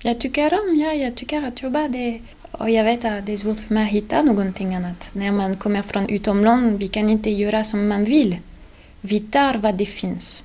Jag 0.02 0.20
tycker 0.20 0.54
om, 0.54 0.80
ja, 0.80 0.94
jag 0.94 1.16
tycker 1.16 1.48
att 1.48 1.62
jobba 1.62 1.88
det 1.88 2.22
och 2.52 2.70
jag 2.70 2.84
vet 2.84 3.06
att 3.06 3.26
det 3.26 3.34
är 3.34 3.38
svårt 3.38 3.60
för 3.60 3.74
mig 3.74 3.84
att 3.84 3.92
hitta 3.92 4.22
någonting 4.22 4.76
annat. 4.76 5.10
När 5.14 5.32
man 5.32 5.56
kommer 5.56 5.82
från 5.82 6.10
utomlands, 6.10 6.84
vi 6.84 6.88
kan 6.88 7.10
inte 7.10 7.30
göra 7.30 7.64
som 7.64 7.88
man 7.88 8.06
vill. 8.06 8.38
Vi 9.02 9.20
tar 9.20 9.54
vad 9.54 9.76
det 9.76 9.86
finns. 9.86 10.44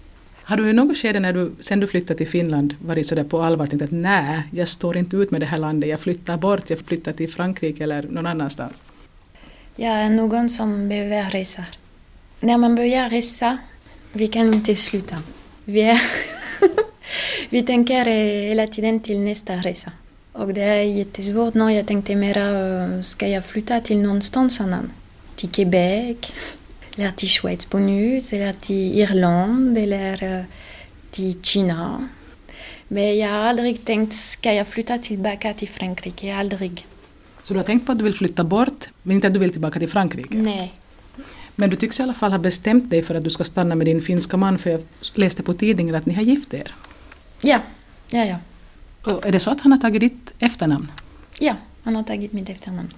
Har 0.48 0.56
du 0.56 0.70
i 0.70 0.72
något 0.72 0.96
skede 0.96 1.20
när 1.20 1.32
du, 1.32 1.52
sen 1.60 1.80
du 1.80 1.86
flyttade 1.86 2.18
till 2.18 2.28
Finland 2.28 2.74
varit 2.80 3.06
sådär 3.06 3.24
på 3.24 3.42
allvar 3.42 3.66
tänkt 3.66 3.82
att 3.82 3.90
nej, 3.90 4.42
jag 4.52 4.68
står 4.68 4.96
inte 4.96 5.16
ut 5.16 5.30
med 5.30 5.40
det 5.40 5.46
här 5.46 5.58
landet, 5.58 5.90
jag 5.90 6.00
flyttar 6.00 6.36
bort, 6.36 6.70
jag 6.70 6.78
flyttar 6.78 7.12
till 7.12 7.30
Frankrike 7.30 7.82
eller 7.84 8.02
någon 8.02 8.26
annanstans? 8.26 8.82
Jag 9.76 9.92
är 9.92 10.10
någon 10.10 10.48
som 10.48 10.88
behöver 10.88 11.30
resa. 11.30 11.64
När 12.40 12.56
man 12.56 12.74
börjar 12.74 13.08
resa, 13.08 13.58
vi 14.12 14.26
kan 14.28 14.54
inte 14.54 14.74
sluta. 14.74 15.16
Vi, 15.64 15.80
är 15.80 16.02
vi 17.50 17.62
tänker 17.62 18.08
eh, 18.08 18.48
hela 18.48 18.66
tiden 18.66 19.00
till 19.00 19.20
nästa 19.20 19.54
resa. 19.54 19.92
Och 20.32 20.54
det 20.54 20.62
är 20.62 20.82
jättesvårt 20.82 21.54
nu. 21.54 21.72
Jag 21.72 21.86
tänkte 21.86 22.16
mera, 22.16 22.84
eh, 22.84 23.02
ska 23.02 23.28
jag 23.28 23.44
flytta 23.44 23.80
till 23.80 23.98
någonstans 23.98 24.60
annan? 24.60 24.92
Till 25.36 25.48
Quebec? 25.48 26.32
Eller 26.98 27.10
till 27.10 27.28
Schweiz 27.28 27.64
på 27.66 27.78
nytt, 27.78 28.32
eller 28.32 28.52
till 28.52 28.98
Irland 28.98 29.78
eller 29.78 30.46
till 31.10 31.42
Kina. 31.42 32.08
Men 32.88 33.18
jag 33.18 33.28
har 33.28 33.38
aldrig 33.38 33.84
tänkt, 33.84 34.14
ska 34.14 34.52
jag 34.52 34.66
flytta 34.66 34.98
tillbaka 34.98 35.54
till 35.54 35.68
Frankrike? 35.68 36.36
Aldrig. 36.36 36.86
Så 37.42 37.54
du 37.54 37.58
har 37.58 37.64
tänkt 37.64 37.86
på 37.86 37.92
att 37.92 37.98
du 37.98 38.04
vill 38.04 38.14
flytta 38.14 38.44
bort, 38.44 38.88
men 39.02 39.16
inte 39.16 39.26
att 39.26 39.34
du 39.34 39.40
vill 39.40 39.52
tillbaka 39.52 39.78
till 39.78 39.88
Frankrike? 39.88 40.36
Nej. 40.36 40.72
Men 41.54 41.70
du 41.70 41.76
tycks 41.76 42.00
i 42.00 42.02
alla 42.02 42.14
fall 42.14 42.30
ha 42.32 42.38
bestämt 42.38 42.90
dig 42.90 43.02
för 43.02 43.14
att 43.14 43.24
du 43.24 43.30
ska 43.30 43.44
stanna 43.44 43.74
med 43.74 43.86
din 43.86 44.02
finska 44.02 44.36
man, 44.36 44.58
för 44.58 44.70
jag 44.70 44.82
läste 45.14 45.42
på 45.42 45.54
tidningen 45.54 45.94
att 45.94 46.06
ni 46.06 46.14
har 46.14 46.22
gift 46.22 46.54
er. 46.54 46.74
Ja, 47.40 47.60
ja, 48.10 48.24
ja. 48.24 48.36
Och 49.12 49.26
är 49.26 49.32
det 49.32 49.40
så 49.40 49.50
att 49.50 49.60
han 49.60 49.72
har 49.72 49.78
tagit 49.78 50.00
ditt 50.00 50.34
efternamn? 50.38 50.92
Ja, 51.38 51.56
han 51.82 51.96
har 51.96 52.02
tagit 52.02 52.32
mitt 52.32 52.48
efternamn. 52.48 52.88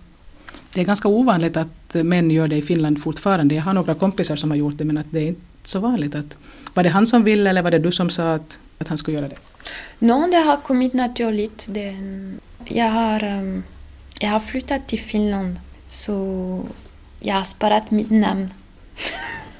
Det 0.74 0.80
är 0.80 0.84
ganska 0.84 1.08
ovanligt 1.08 1.56
att 1.56 1.94
män 1.94 2.30
gör 2.30 2.48
det 2.48 2.56
i 2.56 2.62
Finland 2.62 3.02
fortfarande. 3.02 3.54
Jag 3.54 3.62
har 3.62 3.74
några 3.74 3.94
kompisar 3.94 4.36
som 4.36 4.50
har 4.50 4.56
gjort 4.56 4.78
det 4.78 4.84
men 4.84 4.98
att 4.98 5.06
det 5.10 5.20
är 5.20 5.26
inte 5.26 5.40
så 5.62 5.80
vanligt. 5.80 6.14
Att, 6.14 6.36
var 6.74 6.82
det 6.82 6.90
han 6.90 7.06
som 7.06 7.24
ville 7.24 7.50
eller 7.50 7.62
var 7.62 7.70
det 7.70 7.78
du 7.78 7.92
som 7.92 8.10
sa 8.10 8.32
att, 8.34 8.58
att 8.78 8.88
han 8.88 8.98
skulle 8.98 9.16
göra 9.16 9.28
det? 9.28 9.36
No, 9.98 10.30
det 10.30 10.36
har 10.36 10.56
kommit 10.56 10.94
naturligt. 10.94 11.66
Det, 11.70 11.96
jag, 12.64 12.90
har, 12.90 13.24
ehm, 13.24 13.62
jag 14.20 14.30
har 14.30 14.40
flyttat 14.40 14.88
till 14.88 15.00
Finland 15.00 15.60
så 15.88 16.60
jag 17.20 17.34
har 17.34 17.44
sparat 17.44 17.90
mitt 17.90 18.10
namn. 18.10 18.48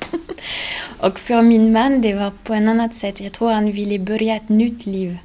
och 0.99 1.19
för 1.19 1.43
min 1.43 1.73
man 1.73 2.01
det 2.01 2.15
var 2.15 2.33
på 2.45 2.55
ett 2.55 2.69
annat 2.69 2.95
sätt. 2.95 3.21
Jag 3.21 3.33
tror 3.33 3.53
han 3.53 3.73
ville 3.73 3.99
börja 3.99 4.37
ett 4.37 4.49
nytt 4.49 4.87
liv. 4.87 5.19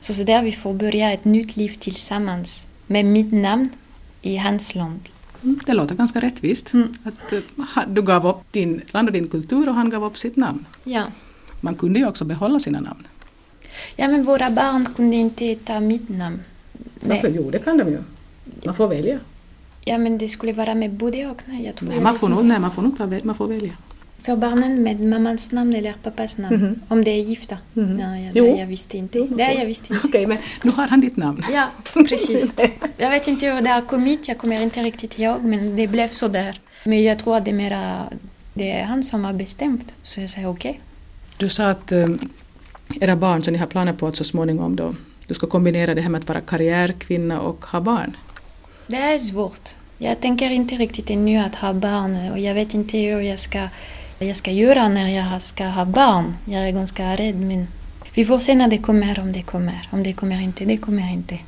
Så, 0.00 0.14
så 0.14 0.22
där 0.22 0.42
vi 0.42 0.52
får 0.52 0.74
börja 0.74 1.12
ett 1.12 1.24
nytt 1.24 1.56
liv 1.56 1.76
tillsammans 1.78 2.66
med 2.86 3.04
mitt 3.04 3.32
namn 3.32 3.70
i 4.22 4.36
hans 4.36 4.74
land. 4.74 5.00
Det 5.40 5.74
låter 5.74 5.94
ganska 5.94 6.20
rättvist. 6.20 6.72
Mm. 6.72 6.88
Att, 7.04 7.32
uh, 7.32 7.40
du 7.88 8.02
gav 8.02 8.26
upp 8.26 8.52
din 8.52 8.82
land 8.90 9.08
och 9.08 9.12
din 9.12 9.28
kultur 9.28 9.68
och 9.68 9.74
han 9.74 9.90
gav 9.90 10.04
upp 10.04 10.18
sitt 10.18 10.36
namn. 10.36 10.66
Ja. 10.84 11.06
Man 11.60 11.74
kunde 11.74 11.98
ju 11.98 12.06
också 12.06 12.24
behålla 12.24 12.58
sina 12.58 12.80
namn. 12.80 13.06
Ja, 13.96 14.08
men 14.08 14.22
våra 14.22 14.50
barn 14.50 14.88
kunde 14.96 15.16
inte 15.16 15.54
ta 15.54 15.80
mitt 15.80 16.08
namn. 16.08 16.40
Varför? 17.00 17.28
Jo, 17.28 17.50
det 17.50 17.58
kan 17.58 17.78
de 17.78 17.88
ju. 17.88 18.02
Man 18.64 18.74
får 18.74 18.88
välja. 18.88 19.18
Ja, 19.84 19.98
men 19.98 20.18
det 20.18 20.28
skulle 20.28 20.52
vara 20.52 20.74
med 20.74 20.92
både 20.92 21.26
och. 21.26 21.42
Nej, 21.46 21.66
jag 21.66 21.76
tror 21.76 21.88
nej, 21.88 22.00
man 22.00 22.18
får, 22.18 22.28
nog, 22.28 22.44
nej, 22.44 22.58
man 22.58 22.70
får 22.70 22.82
nog 22.82 22.98
ta, 22.98 23.06
man 23.22 23.34
får 23.34 23.48
välja. 23.48 23.72
För 24.22 24.36
barnen 24.36 24.82
med 24.82 25.00
mammans 25.00 25.52
namn 25.52 25.74
eller 25.74 25.94
pappas 26.02 26.38
namn, 26.38 26.54
mm 26.54 26.68
-hmm. 26.68 26.78
om 26.88 27.04
de 27.04 27.10
är 27.10 27.22
gifta. 27.22 27.58
Mm 27.76 27.88
-hmm. 27.88 27.96
Nej, 27.96 28.24
jag, 28.24 28.36
jo. 28.36 28.58
jag 28.58 28.66
visste 28.66 28.96
inte. 28.98 29.18
Jo, 29.18 29.24
okay. 29.24 29.36
Det 29.36 29.52
jag 29.52 29.66
visste 29.66 29.92
inte. 29.92 30.06
Okej, 30.08 30.26
okay, 30.26 30.36
men 30.36 30.38
nu 30.62 30.70
har 30.70 30.86
han 30.86 31.00
ditt 31.00 31.16
namn. 31.16 31.44
Ja, 31.52 31.68
precis. 31.94 32.52
jag 32.96 33.10
vet 33.10 33.28
inte 33.28 33.46
hur 33.46 33.60
det 33.60 33.70
har 33.70 33.82
kommit, 33.82 34.28
jag 34.28 34.38
kommer 34.38 34.62
inte 34.62 34.82
riktigt 34.82 35.18
ihåg, 35.18 35.44
men 35.44 35.76
det 35.76 35.86
blev 35.86 36.08
så 36.08 36.28
där. 36.28 36.60
Men 36.84 37.02
jag 37.02 37.18
tror 37.18 37.36
att 37.36 37.44
det 37.44 37.50
är, 37.50 37.54
mera, 37.54 38.04
det 38.54 38.70
är 38.70 38.84
han 38.84 39.02
som 39.02 39.24
har 39.24 39.32
bestämt, 39.32 39.92
så 40.02 40.20
jag 40.20 40.30
säger 40.30 40.48
okej. 40.48 40.70
Okay. 40.70 40.82
Du 41.36 41.48
sa 41.48 41.70
att 41.70 41.92
um, 41.92 42.18
era 43.00 43.16
barn, 43.16 43.42
som 43.42 43.52
ni 43.52 43.58
har 43.58 43.66
planer 43.66 43.92
på 43.92 44.06
att 44.06 44.16
så 44.16 44.24
småningom 44.24 44.76
då, 44.76 44.94
du 45.26 45.34
ska 45.34 45.46
kombinera 45.46 45.94
det 45.94 46.02
här 46.02 46.10
med 46.10 46.18
att 46.18 46.28
vara 46.28 46.40
karriärkvinna 46.40 47.40
och 47.40 47.64
ha 47.64 47.80
barn. 47.80 48.16
Det 48.86 48.96
är 48.96 49.18
svårt. 49.18 49.70
Jag 49.98 50.20
tänker 50.20 50.50
inte 50.50 50.74
riktigt 50.74 51.10
ännu 51.10 51.38
att 51.38 51.54
ha 51.54 51.72
barn 51.72 52.30
och 52.30 52.38
jag 52.38 52.54
vet 52.54 52.74
inte 52.74 52.98
hur 52.98 53.20
jag 53.20 53.38
ska 53.38 53.68
jag 54.26 54.36
ska 54.36 54.50
göra 54.50 54.88
när 54.88 55.08
jag 55.08 55.42
ska 55.42 55.64
ha 55.64 55.84
barn. 55.84 56.36
Jag 56.44 56.68
är 56.68 56.72
ganska 56.72 57.16
rädd 57.16 57.40
men 57.40 57.66
vi 58.14 58.24
får 58.24 58.38
se 58.38 58.54
när 58.54 58.68
det 58.68 58.78
kommer, 58.78 59.20
om 59.20 59.32
det 59.32 59.42
kommer. 59.42 59.88
Om 59.90 60.02
det 60.02 60.12
kommer 60.12 60.42
inte, 60.42 60.64
det 60.64 60.76
kommer 60.76 61.12
inte. 61.12 61.38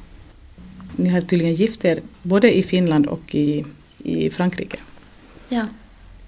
Ni 0.96 1.08
har 1.08 1.20
tydligen 1.20 1.54
gift 1.54 1.84
er 1.84 2.00
både 2.22 2.56
i 2.56 2.62
Finland 2.62 3.06
och 3.06 3.34
i, 3.34 3.64
i 3.98 4.30
Frankrike. 4.30 4.78
Ja. 5.48 5.66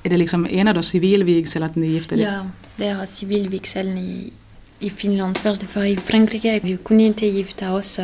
Är 0.02 0.10
det 0.10 0.16
liksom 0.16 0.46
ena 0.46 0.72
då 0.72 0.82
civilvigsel 0.82 1.62
att 1.62 1.76
ni 1.76 1.86
gifter 1.86 2.20
er? 2.20 2.32
Ja, 2.32 2.46
det 2.76 2.86
är 2.86 3.06
civilvigseln 3.06 3.98
i, 3.98 4.32
i 4.78 4.90
Finland 4.90 5.38
först. 5.38 5.62
För 5.62 5.84
i 5.84 5.96
Frankrike 5.96 6.60
vi 6.62 6.76
kunde 6.76 7.04
inte 7.04 7.26
gifta 7.26 7.72
oss 7.72 8.00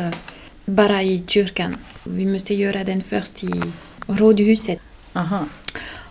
bara 0.65 1.03
i 1.03 1.23
kyrkan. 1.27 1.77
Vi 2.03 2.25
måste 2.25 2.53
göra 2.53 2.83
den 2.83 3.01
först 3.01 3.43
i 3.43 3.61
rådhuset. 4.07 4.79
Aha. 5.13 5.45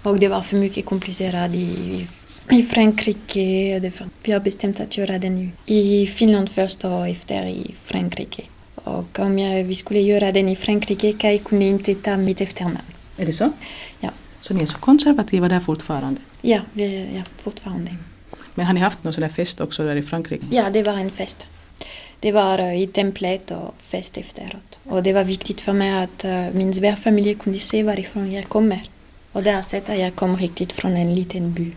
Och 0.03 0.19
det 0.19 0.29
var 0.29 0.41
för 0.41 0.57
mycket 0.57 0.85
komplicerat 0.85 1.55
i 1.55 2.07
I 2.53 2.63
Frankrike, 2.63 3.79
det, 3.83 4.03
vi 4.25 4.33
har 4.33 4.41
bestämt 4.41 4.81
att 4.81 4.97
göra 4.97 5.19
den 5.19 5.35
nu. 5.35 5.51
I 5.67 6.07
Finland 6.07 6.51
först 6.51 6.85
och 6.85 7.09
efter 7.09 7.47
i 7.47 7.75
Frankrike. 7.85 8.43
Och 8.75 9.19
om 9.19 9.39
jag, 9.39 9.65
vi 9.65 9.75
skulle 9.75 10.01
göra 10.01 10.33
den 10.33 10.49
i 10.49 10.57
Frankrike 10.57 11.13
kan 11.13 11.31
jag 11.31 11.45
kunde 11.45 11.65
inte 11.65 11.95
ta 11.95 12.17
mitt 12.17 12.41
efternamn. 12.41 12.79
Är 13.17 13.27
det 13.27 13.33
så? 13.33 13.53
Ja. 14.01 14.11
Så 14.41 14.55
ni 14.55 14.63
är 14.63 14.67
så 14.67 14.79
konservativa 14.79 15.49
där 15.49 15.61
fortfarande? 15.61 16.21
Ja, 16.43 16.61
vi, 16.73 17.09
ja 17.15 17.23
fortfarande. 17.43 17.97
Men 18.55 18.67
har 18.67 18.73
ni 18.73 18.81
haft 18.81 19.05
någon 19.05 19.13
sån 19.13 19.23
där 19.23 19.29
fest 19.29 19.61
också 19.61 19.85
där 19.85 19.97
i 19.97 20.03
Frankrike? 20.03 20.47
Ja, 20.51 20.71
det 20.71 20.83
var 20.83 20.93
en 20.93 21.11
fest. 21.11 21.47
Det 22.21 22.33
var 22.33 22.61
uh, 22.61 22.83
i 22.83 22.87
templet 22.87 23.51
och 23.51 23.75
fest 23.81 24.19
efteråt. 24.19 24.79
Och 24.85 25.03
det 25.03 25.13
var 25.13 25.25
viktigt 25.25 25.61
för 25.61 25.73
mig 25.73 26.03
att 26.03 26.25
uh, 26.25 26.51
min 26.53 26.75
svärfamilj 26.75 27.35
kunde 27.35 27.59
se 27.59 27.83
varifrån 27.83 28.33
jag 28.33 28.49
kommer. 28.49 28.83
Och 29.33 29.43
där 29.43 29.63
sett 29.63 29.89
att 29.89 29.99
jag 29.99 30.15
kom 30.15 30.37
riktigt 30.37 30.73
från 30.73 30.97
en 30.97 31.15
liten 31.15 31.53
by. 31.53 31.73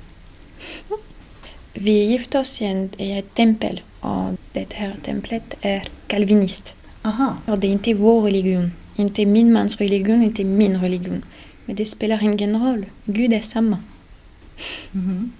Vi 1.73 1.91
gifte 2.05 2.39
oss 2.39 2.61
i, 2.61 2.65
en, 2.65 2.89
i 2.97 3.11
ett 3.19 3.33
tempel 3.33 3.81
och 3.99 4.33
det 4.51 4.73
här 4.73 4.95
templet 5.01 5.53
är 5.61 5.83
kalvinist. 6.07 6.75
Aha. 7.01 7.37
Och 7.45 7.59
det 7.59 7.67
är 7.67 7.71
inte 7.71 7.93
vår 7.93 8.21
religion, 8.21 8.71
inte 8.95 9.25
min 9.25 9.53
mans 9.53 9.77
religion, 9.77 10.23
inte 10.23 10.43
min 10.43 10.81
religion. 10.81 11.25
Men 11.65 11.75
det 11.75 11.85
spelar 11.85 12.23
ingen 12.23 12.65
roll, 12.65 12.85
Gud 13.05 13.33
är 13.33 13.41
samma. 13.41 13.77
Mhm. 14.91 15.31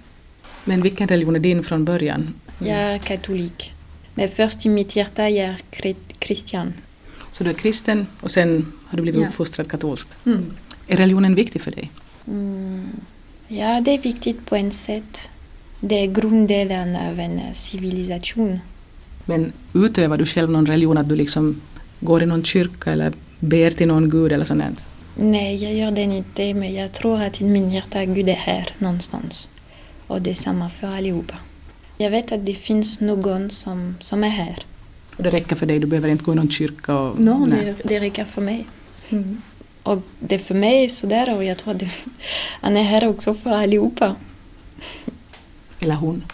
Men 0.64 0.82
vilken 0.82 1.08
religion 1.08 1.36
är 1.36 1.40
din 1.40 1.62
från 1.62 1.84
början? 1.84 2.34
Jag 2.58 2.78
är 2.78 2.98
katolik. 2.98 3.72
Men 4.14 4.28
först 4.28 4.66
i 4.66 4.68
mitt 4.68 4.96
hjärta 4.96 5.28
jag 5.28 5.48
är 5.48 5.56
kri- 5.70 5.96
kristen. 6.18 6.74
Så 7.32 7.44
du 7.44 7.50
är 7.50 7.54
kristen 7.54 8.06
och 8.20 8.30
sen 8.30 8.72
har 8.86 8.96
du 8.96 9.02
blivit 9.02 9.20
Ja. 9.20 9.26
uppfostrad 9.28 9.68
katolskt. 9.70 10.16
Mm. 10.26 10.52
Är 10.86 10.96
religionen 10.96 11.34
viktig 11.34 11.60
för 11.62 11.70
dig? 11.70 11.90
Mm. 12.26 12.88
Ja, 13.48 13.80
det 13.80 13.90
är 13.90 13.98
viktigt 13.98 14.46
på 14.46 14.56
ett 14.56 14.74
sätt. 14.74 15.30
Det 15.80 15.94
är 15.94 16.06
grunden 16.06 16.96
av 16.96 17.20
en 17.20 17.40
civilisation. 17.52 18.60
Men 19.24 19.52
utövar 19.74 20.16
du 20.18 20.26
själv 20.26 20.50
någon 20.50 20.66
religion, 20.66 20.98
att 20.98 21.08
du 21.08 21.16
liksom 21.16 21.60
går 22.00 22.22
i 22.22 22.26
någon 22.26 22.44
kyrka 22.44 22.92
eller 22.92 23.12
ber 23.40 23.70
till 23.70 23.88
någon 23.88 24.08
gud 24.10 24.32
eller 24.32 24.44
sånt? 24.44 24.84
Nej, 25.16 25.54
jag 25.54 25.74
gör 25.74 25.90
det 25.90 26.02
inte, 26.02 26.54
men 26.54 26.74
jag 26.74 26.92
tror 26.92 27.22
att 27.22 27.40
i 27.40 27.44
min 27.44 27.72
hjärta 27.72 28.04
Gud 28.04 28.28
är 28.28 28.34
här 28.34 28.68
någonstans. 28.78 29.48
Och 30.06 30.22
det 30.22 30.30
är 30.30 30.34
samma 30.34 30.70
för 30.70 30.86
allihopa. 30.86 31.34
Jag 31.98 32.10
vet 32.10 32.32
att 32.32 32.46
det 32.46 32.54
finns 32.54 33.00
någon 33.00 33.50
som, 33.50 33.96
som 34.00 34.24
är 34.24 34.28
här. 34.28 34.58
Och 35.16 35.22
det 35.22 35.30
räcker 35.30 35.56
för 35.56 35.66
dig, 35.66 35.78
du 35.78 35.86
behöver 35.86 36.08
inte 36.08 36.24
gå 36.24 36.32
i 36.32 36.34
någon 36.34 36.50
kyrka? 36.50 36.98
Och, 36.98 37.20
No, 37.20 37.46
Nej. 37.46 37.64
det, 37.64 37.88
det 37.88 38.00
räcker 38.00 38.24
för 38.24 38.40
mig. 38.42 38.66
Och 39.84 40.02
det 40.18 40.38
för 40.38 40.54
mig 40.54 40.84
är 40.84 40.88
sådär 40.88 41.36
och 41.36 41.44
jag 41.44 41.58
tror 41.58 41.72
att 41.72 41.78
det, 41.78 41.90
han 42.60 42.76
är 42.76 42.82
här 42.82 43.08
också 43.08 43.34
för 43.34 43.50
allihopa. 43.50 44.16
Eller 45.80 45.94
hon? 45.94 46.24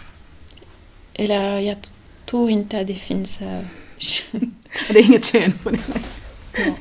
Eller 1.13 1.59
jag 1.59 1.77
tror 2.25 2.49
inte 2.49 2.79
att 2.79 2.87
det 2.87 2.95
finns 2.95 3.41
uh, 3.41 3.61
Det 4.89 4.99
är 4.99 5.05
inget 5.05 5.25
kön 5.25 5.51
på 5.63 5.69
det. 5.69 5.79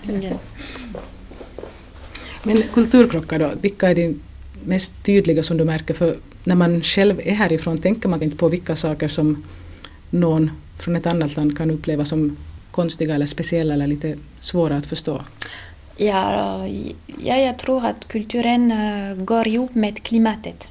ingen. 0.03 0.39
Men 2.43 2.63
kulturkrockar 2.63 3.39
då, 3.39 3.51
vilka 3.61 3.91
är 3.91 3.95
de 3.95 4.21
mest 4.65 5.05
tydliga 5.05 5.43
som 5.43 5.57
du 5.57 5.65
märker? 5.65 5.95
För 5.95 6.17
när 6.45 6.55
man 6.55 6.83
själv 6.83 7.21
är 7.25 7.35
härifrån 7.35 7.79
tänker 7.79 8.09
man 8.09 8.23
inte 8.23 8.37
på 8.37 8.49
vilka 8.49 8.77
saker 8.77 9.09
som 9.09 9.45
någon 10.11 10.51
från 10.79 10.97
ett 10.97 11.07
annat 11.07 11.37
land 11.37 11.59
kan 11.59 11.71
uppleva 11.71 12.05
som 12.05 12.37
konstiga 12.71 13.15
eller 13.15 13.27
speciella 13.27 13.75
eller 13.75 13.87
lite 13.87 14.17
svåra 14.39 14.77
att 14.77 14.87
förstå. 14.87 15.23
Ja, 16.03 16.67
ja, 17.19 17.37
jag 17.37 17.59
tror 17.59 17.87
att 17.87 18.09
kulturen 18.09 18.73
eh, 18.73 19.15
går 19.25 19.49
ihop 19.49 19.75
med 19.75 20.03
klimatet. 20.03 20.69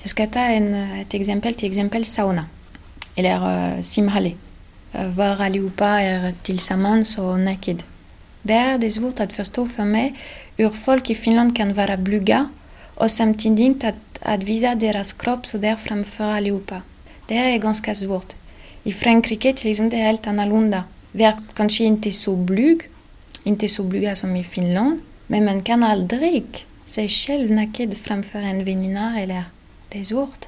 Jag 0.00 0.08
ska 0.08 0.26
ta 0.26 0.40
en, 0.40 0.74
eh, 0.74 1.00
ett 1.00 1.14
exempel, 1.14 1.54
till 1.54 1.68
exempel 1.68 2.04
sauna 2.04 2.44
eller 3.14 3.78
eh, 3.78 4.32
uh, 4.94 5.08
var 5.16 5.42
allihopa 5.42 5.86
är 5.86 6.32
tillsammans 6.32 7.18
och 7.18 7.40
naked. 7.40 7.82
Där 8.42 8.84
är 8.84 8.88
svårt 8.88 9.20
att 9.20 9.32
förstå 9.32 9.66
för 9.66 9.84
mig 9.84 10.14
hur 10.56 10.70
folk 10.70 11.10
i 11.10 11.14
Finland 11.14 11.56
kan 11.56 11.74
vara 11.74 11.96
blyga 11.96 12.48
och 12.94 13.10
samtidigt 13.10 13.84
att, 13.84 14.18
att 14.22 14.42
visa 14.42 14.74
deras 14.74 15.12
kropp 15.12 15.46
så 15.46 15.58
där 15.58 15.76
framför 15.76 16.24
allihopa. 16.24 16.82
Det 17.26 17.34
här 17.34 17.48
är 17.48 17.58
ganska 17.58 17.94
svårt. 17.94 18.32
I 18.82 18.92
Frankrike 18.92 19.52
till 19.52 19.70
exempel 19.70 19.98
är 19.98 20.02
det 20.02 20.08
helt 20.08 20.26
annorlunda. 20.26 20.84
Vi 21.12 21.24
är 21.24 21.34
kanske 21.54 21.84
inte 21.84 22.10
så 22.10 22.36
blyga 22.36 22.84
inte 23.44 23.68
så 23.68 23.82
blyga 23.82 24.14
som 24.14 24.36
i 24.36 24.44
Finland, 24.44 25.00
men 25.26 25.44
man 25.44 25.62
kan 25.62 25.84
aldrig 25.84 26.66
sig 26.84 27.08
själv 27.08 27.50
naked 27.50 27.96
framför 27.96 28.38
en 28.38 28.64
väninna 28.64 29.20
eller 29.20 29.44
det 29.88 29.98
är 29.98 30.04
svårt. 30.04 30.44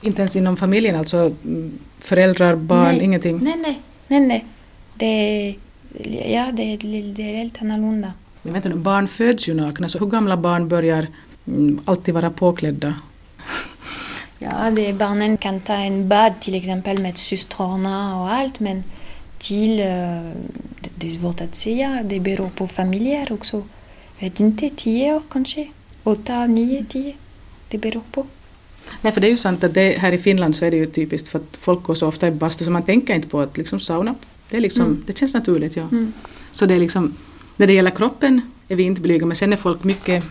Inte 0.00 0.22
ens 0.22 0.36
inom 0.36 0.56
familjen, 0.56 0.96
alltså 0.96 1.16
mm, 1.16 1.78
föräldrar, 1.98 2.56
barn, 2.56 2.94
Nej. 2.94 3.04
ingenting? 3.04 3.38
Nej, 3.42 3.56
nej, 3.56 3.80
nej, 4.08 4.20
nej. 4.20 4.44
Det 4.94 5.54
ja, 6.32 6.52
det 6.52 6.62
är, 6.62 7.14
det 7.14 7.22
är 7.22 7.36
helt 7.36 7.62
annorlunda. 7.62 8.12
Men 8.42 8.52
vänta 8.52 8.68
nu, 8.68 8.74
barn 8.74 9.08
föds 9.08 9.48
ju 9.48 9.54
nakna, 9.54 9.88
så 9.88 9.98
hur 9.98 10.06
gamla 10.06 10.36
barn 10.36 10.68
börjar 10.68 11.06
mm, 11.46 11.80
alltid 11.84 12.14
vara 12.14 12.30
påklädda? 12.30 12.94
Ja, 14.38 14.70
det, 14.70 14.92
barnen 14.92 15.36
kan 15.36 15.60
ta 15.60 15.74
en 15.74 16.08
bad 16.08 16.40
till 16.40 16.54
exempel 16.54 16.98
med 16.98 17.16
systrarna 17.16 18.20
och 18.20 18.32
allt, 18.32 18.60
men 18.60 18.84
till, 19.40 19.76
det, 19.76 20.90
det 20.98 21.06
är 21.06 21.10
svårt 21.10 21.40
att 21.40 21.54
säga, 21.54 22.02
det 22.04 22.20
beror 22.20 22.48
på 22.50 22.66
familjer 22.68 23.32
också. 23.32 23.56
Jag 24.18 24.30
vet 24.30 24.40
inte, 24.40 24.70
tio 24.76 25.14
år 25.14 25.22
kanske? 25.30 25.68
Åtta, 26.04 26.46
nio, 26.46 26.84
tio? 26.88 27.14
Det 27.68 27.78
beror 27.78 28.02
på. 28.12 28.26
Nej, 29.02 29.12
för 29.12 29.20
det 29.20 29.26
är 29.26 29.30
ju 29.30 29.36
sant 29.36 29.64
att 29.64 29.74
det, 29.74 29.98
här 29.98 30.12
i 30.12 30.18
Finland 30.18 30.56
så 30.56 30.64
är 30.64 30.70
det 30.70 30.76
ju 30.76 30.86
typiskt 30.86 31.28
för 31.28 31.38
att 31.38 31.56
folk 31.60 31.82
går 31.82 31.94
så 31.94 32.06
ofta 32.06 32.28
i 32.28 32.30
bastu 32.30 32.64
så 32.64 32.70
man 32.70 32.82
tänker 32.82 33.14
inte 33.14 33.28
på 33.28 33.40
att 33.40 33.56
liksom 33.56 33.80
sauna, 33.80 34.14
det, 34.50 34.56
är 34.56 34.60
liksom, 34.60 34.84
Mm. 34.86 35.02
det 35.06 35.18
känns 35.18 35.34
naturligt. 35.34 35.76
Ja. 35.76 35.82
Mm. 35.82 36.12
Så 36.52 36.66
det 36.66 36.74
är 36.74 36.78
liksom, 36.78 37.14
när 37.56 37.66
det 37.66 37.72
gäller 37.72 37.90
kroppen 37.90 38.40
är 38.68 38.76
vi 38.76 38.82
inte 38.82 39.00
blyga 39.00 39.26
men 39.26 39.36
sen 39.36 39.52
är 39.52 39.56
folk 39.56 39.84
mycket 39.84 40.24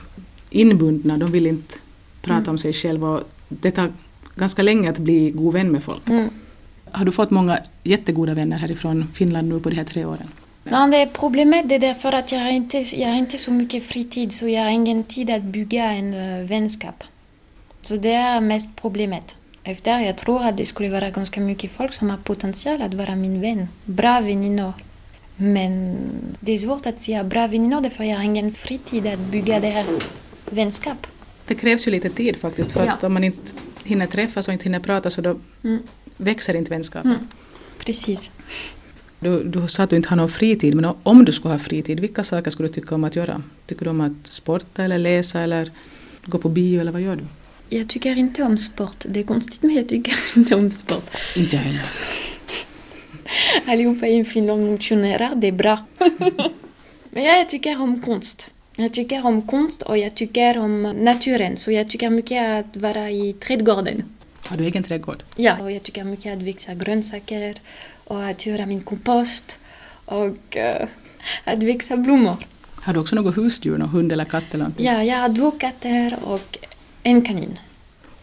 inbundna, 0.49 1.17
de 1.17 1.31
vill 1.31 1.47
inte 1.47 1.75
prata 2.21 2.39
Mm. 2.39 2.49
om 2.49 2.57
sig 2.57 2.73
själva 2.73 3.07
och 3.09 3.21
det 3.49 3.71
tar 3.71 3.91
ganska 4.35 4.63
länge 4.63 4.89
att 4.89 4.99
bli 4.99 5.31
god 5.31 5.53
vän 5.53 5.71
med 5.71 5.83
folk. 5.83 6.09
Mm. 6.09 6.29
Har 6.91 7.05
du 7.05 7.11
fått 7.11 7.29
många 7.31 7.59
jättegoda 7.83 8.33
vänner 8.33 8.57
härifrån 8.57 9.07
Finland 9.13 9.49
nu 9.49 9.59
på 9.59 9.69
de 9.69 9.75
här 9.75 9.83
tre 9.83 10.05
åren? 10.05 10.27
Nej, 10.63 10.91
det 10.91 10.97
är 10.97 11.05
problemet 11.05 11.69
det 11.69 11.75
är 11.75 11.79
därför 11.79 12.11
att 12.13 12.31
jag 12.31 12.39
har, 12.39 12.49
inte, 12.49 12.77
jag 12.77 13.07
har 13.09 13.15
inte 13.15 13.37
så 13.37 13.51
mycket 13.51 13.83
fritid 13.83 14.31
så 14.31 14.47
jag 14.47 14.63
har 14.63 14.69
ingen 14.69 15.03
tid 15.03 15.29
att 15.29 15.43
bygga 15.43 15.83
en 15.91 16.13
uh, 16.13 16.45
vänskap. 16.47 17.03
Så 17.81 17.95
det 17.95 18.13
är 18.13 18.41
mest 18.41 18.69
problemet. 18.75 19.37
Efter 19.63 19.99
jag 19.99 20.17
tror 20.17 20.43
att 20.43 20.57
det 20.57 20.65
skulle 20.65 20.89
vara 20.89 21.09
ganska 21.09 21.41
mycket 21.41 21.71
folk 21.71 21.93
som 21.93 22.09
har 22.09 22.17
potential 22.17 22.81
att 22.81 22.93
vara 22.93 23.15
min 23.15 23.41
vän. 23.41 23.67
Bra 23.85 24.21
väninnor. 24.21 24.73
Men 25.35 25.97
det 26.39 26.51
är 26.51 26.57
svårt 26.57 26.85
att 26.85 26.99
säga 26.99 27.23
bra 27.23 27.47
väninnor 27.47 27.81
därför 27.81 28.03
jag 28.03 28.17
har 28.17 28.23
ingen 28.23 28.51
fritid 28.51 29.07
att 29.07 29.19
bygga 29.19 29.59
det 29.59 29.69
här 29.69 29.85
vänskap. 30.49 31.07
Det 31.47 31.55
krävs 31.55 31.87
ju 31.87 31.91
lite 31.91 32.09
tid 32.09 32.35
faktiskt 32.37 32.71
för 32.71 32.85
Ja. 32.85 32.91
att 32.91 33.03
om 33.03 33.13
man 33.13 33.23
inte 33.23 33.51
hinner 33.83 34.07
träffas 34.07 34.47
och 34.47 34.53
inte 34.53 34.63
hinner 34.63 34.79
prata 34.79 35.09
så 35.09 35.21
då 35.21 35.35
Mm. 35.63 35.83
Växer 36.19 36.53
inte 36.53 36.71
vänskapen. 36.71 37.11
Mm. 37.11 37.27
Precis. 37.85 38.31
Du, 39.19 39.43
du 39.43 39.67
sa 39.67 39.83
att 39.83 39.89
du 39.89 39.95
inte 39.95 40.09
har 40.09 40.17
någon 40.17 40.29
fritid, 40.29 40.75
men 40.75 40.93
om 41.03 41.25
du 41.25 41.31
skulle 41.31 41.53
ha 41.53 41.59
fritid, 41.59 41.99
vilka 41.99 42.23
saker 42.23 42.51
skulle 42.51 42.69
du 42.69 42.73
tycka 42.73 42.95
om 42.95 43.03
att 43.03 43.15
göra? 43.15 43.41
Tycker 43.65 43.85
du 43.85 43.89
om 43.89 44.01
att 44.01 44.27
sporta 44.27 44.83
eller 44.83 44.97
läsa 44.97 45.39
eller 45.39 45.71
gå 46.25 46.37
på 46.37 46.49
bio 46.49 46.81
eller 46.81 46.91
vad 46.91 47.01
gör 47.01 47.15
du? 47.15 47.23
Jag 47.69 47.89
tycker 47.89 48.17
inte 48.17 48.43
om 48.43 48.57
sport. 48.57 49.05
Det 49.09 49.19
är 49.19 49.23
konstigt 49.23 49.61
men 49.61 49.75
jag 49.75 49.89
tycker 49.89 50.19
inte 50.35 50.55
om 50.55 50.71
sport. 50.71 51.09
Inte 51.35 51.55
jag 51.55 51.63
heller. 51.63 51.81
Allihopa 53.65 54.07
i 54.07 54.25
Finland 54.25 54.71
motionerar, 54.71 55.35
det 55.35 55.47
är 55.47 55.51
bra. 55.51 55.85
Men 57.11 57.23
ja, 57.23 57.37
jag 57.37 57.49
tycker 57.49 57.81
om 57.81 58.01
konst. 58.01 58.51
Jag 58.75 58.93
tycker 58.93 59.25
om 59.25 59.41
konst 59.41 59.81
och 59.81 59.97
jag 59.97 60.15
tycker 60.15 60.57
om 60.57 60.81
naturen. 60.81 61.57
Så 61.57 61.71
jag 61.71 61.89
tycker 61.89 62.09
mycket 62.09 62.65
att 62.65 62.77
vara 62.77 63.11
i 63.11 63.33
trädgården. 63.33 64.03
Har 64.49 64.57
du 64.57 64.63
egen 64.65 64.83
trädgård? 64.83 65.23
Ja. 65.35 65.57
Och 65.61 65.71
jag 65.71 65.83
tycker 65.83 66.03
mycket 66.03 66.37
att 66.37 66.43
växa 66.43 66.73
grönsaker 66.73 67.55
och 68.03 68.23
att 68.25 68.45
göra 68.45 68.65
min 68.65 68.81
kompost 68.81 69.59
och 70.05 70.57
eh, 70.57 70.87
att 71.43 71.63
växa 71.63 71.97
blommor. 71.97 72.37
Har 72.75 72.93
du 72.93 72.99
också 72.99 73.15
något 73.15 73.37
husdjur, 73.37 73.77
någon 73.77 73.89
hund 73.89 74.11
eller 74.11 74.25
katt 74.25 74.43
eller 74.51 74.63
någonting? 74.63 74.85
Ja, 74.85 75.03
jag 75.03 75.17
har 75.17 75.35
två 75.35 75.51
katter 75.51 76.17
och 76.23 76.57
en 77.03 77.21
kanin. 77.21 77.57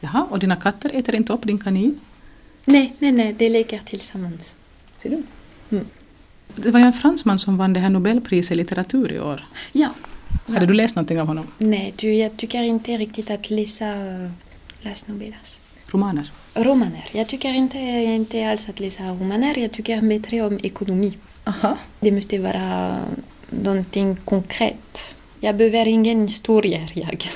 Jaha, 0.00 0.26
och 0.30 0.38
dina 0.38 0.56
katter 0.56 0.90
äter 0.94 1.14
inte 1.14 1.32
upp 1.32 1.42
din 1.42 1.58
kanin? 1.58 2.00
Nej, 2.64 2.94
nej, 2.98 3.12
nej, 3.12 3.32
de 3.32 3.48
leker 3.48 3.80
tillsammans. 3.84 4.56
Ser 4.96 5.10
du? 5.10 5.22
Mm. 5.76 5.86
Det 6.56 6.70
var 6.70 6.80
ju 6.80 6.86
en 6.86 6.92
fransman 6.92 7.38
som 7.38 7.56
vann 7.56 7.72
det 7.72 7.80
här 7.80 7.90
Nobelpriset 7.90 8.52
i 8.52 8.54
litteratur 8.54 9.12
i 9.12 9.20
år. 9.20 9.44
Ja. 9.72 9.88
Hade 10.46 10.66
du 10.66 10.74
läst 10.74 10.96
någonting 10.96 11.20
av 11.20 11.26
honom? 11.26 11.46
Nej, 11.58 11.94
du, 11.96 12.14
jag 12.14 12.36
tycker 12.36 12.62
inte 12.62 12.96
riktigt 12.96 13.30
att 13.30 13.50
läsa 13.50 13.94
uh, 13.94 14.30
Las 14.80 15.08
Novelas. 15.08 15.60
Romaner? 15.86 16.30
Romaner. 16.54 17.04
Jag 17.12 17.28
tycker 17.28 17.48
inte, 17.48 17.78
inte 17.78 18.50
alls 18.50 18.68
att 18.68 18.80
läsa 18.80 19.02
romaner. 19.02 19.58
Jag 19.58 19.72
tycker 19.72 20.00
bättre 20.00 20.42
om 20.42 20.58
ekonomi. 20.62 21.18
Aha. 21.44 21.76
Det 22.00 22.12
måste 22.12 22.38
vara 22.38 22.96
någonting 23.50 24.16
konkret. 24.24 25.14
Jag 25.40 25.56
behöver 25.56 25.88
ingen 25.88 26.22
historia, 26.22 26.80
jag. 26.94 27.30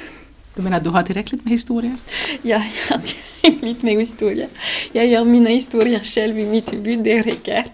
Du 0.54 0.62
menar 0.62 0.76
att 0.76 0.84
du 0.84 0.90
har 0.90 1.02
tillräckligt 1.02 1.44
med 1.44 1.52
historier? 1.52 1.96
Ja, 2.42 2.62
jag 2.88 2.96
har 2.96 3.02
tillräckligt 3.02 3.82
med 3.82 3.94
historier. 3.94 4.48
Jag 4.92 5.06
gör 5.06 5.24
mina 5.24 5.50
historier 5.50 6.00
själv 6.00 6.38
i 6.38 6.46
mitt 6.46 6.72
huvud, 6.72 6.98
det 6.98 7.22
räcker. 7.22 7.66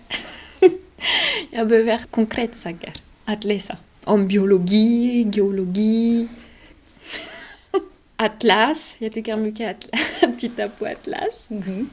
Jag 1.51 1.69
behöver 1.69 2.01
konkreta 2.11 2.55
saker 2.55 2.93
att 3.25 3.45
läsa. 3.45 3.77
Om 4.05 4.29
biologi, 4.29 5.31
geologi, 5.35 6.29
atlas. 8.17 8.97
Jag 8.99 9.13
tycker 9.13 9.37
mycket 9.37 9.77
att 10.23 10.39
titta 10.39 10.69
på 10.69 10.87
atlas. 10.87 11.49
Mm. 11.51 11.87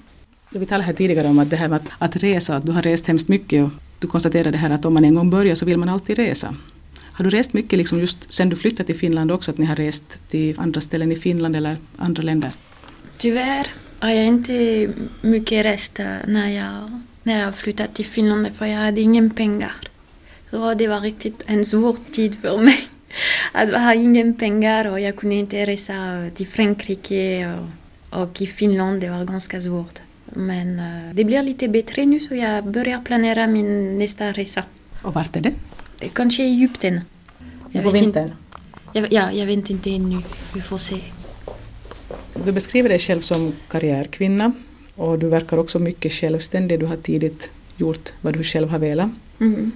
Vi 0.50 0.66
talade 0.66 0.84
här 0.84 0.94
tidigare 0.94 1.28
om 1.28 1.40
att 1.40 1.50
det 1.50 1.56
här 1.56 1.68
med 1.68 1.76
att, 1.76 1.88
att 1.98 2.16
resa, 2.16 2.56
att 2.56 2.66
du 2.66 2.72
har 2.72 2.82
rest 2.82 3.08
hemskt 3.08 3.28
mycket 3.28 3.64
och 3.64 3.70
du 4.00 4.08
konstaterade 4.08 4.58
här 4.58 4.70
att 4.70 4.86
om 4.86 4.94
man 4.94 5.06
en 5.06 5.16
gång 5.16 5.30
börjar 5.30 5.56
så 5.56 5.66
vill 5.66 5.78
man 5.78 5.90
alltid 5.90 6.18
resa. 6.18 6.56
Har 7.14 7.24
du 7.24 7.30
rest 7.30 7.54
mycket 7.54 7.78
liksom 7.78 8.00
just 8.00 8.32
sen 8.32 8.50
du 8.50 8.56
flyttade 8.56 8.84
till 8.84 8.96
Finland 8.96 9.32
också, 9.32 9.52
att 9.52 9.58
ni 9.58 9.66
har 9.66 9.76
rest 9.76 10.20
till 10.30 10.60
andra 10.60 10.82
ställen 10.82 11.12
i 11.12 11.16
Finland 11.16 11.56
eller 11.56 11.78
andra 11.98 12.24
länder? 12.24 12.52
Tyvärr 13.18 13.68
har 14.00 14.10
jag 14.10 14.26
inte 14.26 14.90
mycket 15.22 15.66
rest 15.66 16.00
när 16.28 16.50
jag, 16.50 17.02
när 17.24 17.40
jag 17.40 17.56
flyttade 17.56 17.90
till 17.94 18.06
Finland 18.06 18.48
för 18.56 18.66
jag 18.66 18.80
hade 18.80 19.02
ingen 19.02 19.30
pengar. 19.30 19.76
Så 20.50 20.74
det 20.74 20.88
var 20.88 21.00
riktigt 21.00 21.44
en 21.46 21.66
svår 21.66 21.98
tid 22.12 22.42
för 22.42 22.58
mig. 22.58 22.83
Att 23.52 23.70
ha 23.70 23.94
ingen 23.94 24.34
pengar 24.34 24.88
och 24.88 25.00
jag 25.00 25.16
kunde 25.16 25.36
inte 25.36 25.66
resa 25.66 26.30
till 26.34 26.48
Frankrike 26.48 27.58
och, 28.10 28.42
i 28.42 28.48
Finland, 28.48 29.02
det 29.02 29.10
var 29.10 29.24
ganska 29.26 29.62
svårt. 29.62 30.00
Men 30.26 30.80
uh, 30.80 31.14
det 31.14 31.24
blir 31.24 31.44
lite 31.44 31.68
bättre 31.68 32.06
nu 32.06 32.20
så 32.20 32.36
jag 32.36 32.66
börjar 32.66 33.02
planera 33.02 33.48
min 33.48 33.98
nästa 33.98 34.32
resa. 34.32 34.64
Och 35.02 35.14
vart 35.14 35.36
är 35.36 35.42
det? 35.42 35.54
Kanske 36.14 36.44
Egypten. 36.44 37.02
Jag 37.72 37.84
på 37.84 37.92
vintern? 37.92 38.32
Jag, 38.94 39.14
ja, 39.14 39.32
jag 39.32 39.46
vet 39.46 39.70
inte 39.70 39.90
ännu. 39.90 40.22
Vi 40.54 40.62
får 40.62 40.78
se. 40.78 40.98
Du 42.46 42.52
beskriver 42.52 42.90
dig 42.90 43.00
själv 43.00 43.22
som 43.22 43.54
karriärkvinna 43.68 44.54
och 44.96 45.20
du 45.20 45.30
verkar 45.30 45.58
också 45.58 45.80
mycket 45.80 46.12
självständig. 46.12 46.80
Du 46.80 46.86
har 46.86 46.98
tidigt 46.98 47.52
gjort 47.78 48.14
vad 48.22 48.34
du 48.34 48.44
själv 48.44 48.70
har 48.70 48.80
velat. 48.80 49.10
Mm. 49.40 49.72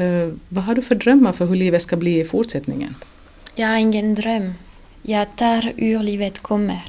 Uh, 0.00 0.34
vad 0.48 0.64
har 0.64 0.74
du 0.74 0.82
för 0.82 0.94
drömmar 0.94 1.32
för 1.32 1.46
hur 1.46 1.56
livet 1.56 1.82
ska 1.82 1.96
bli 1.96 2.20
i 2.20 2.24
fortsättningen? 2.24 2.94
Jag 3.54 3.68
har 3.68 3.76
ingen 3.76 4.14
dröm. 4.14 4.54
Jag 5.02 5.36
tar 5.36 5.72
hur 5.76 6.02
livet 6.02 6.38
kommer. 6.38 6.82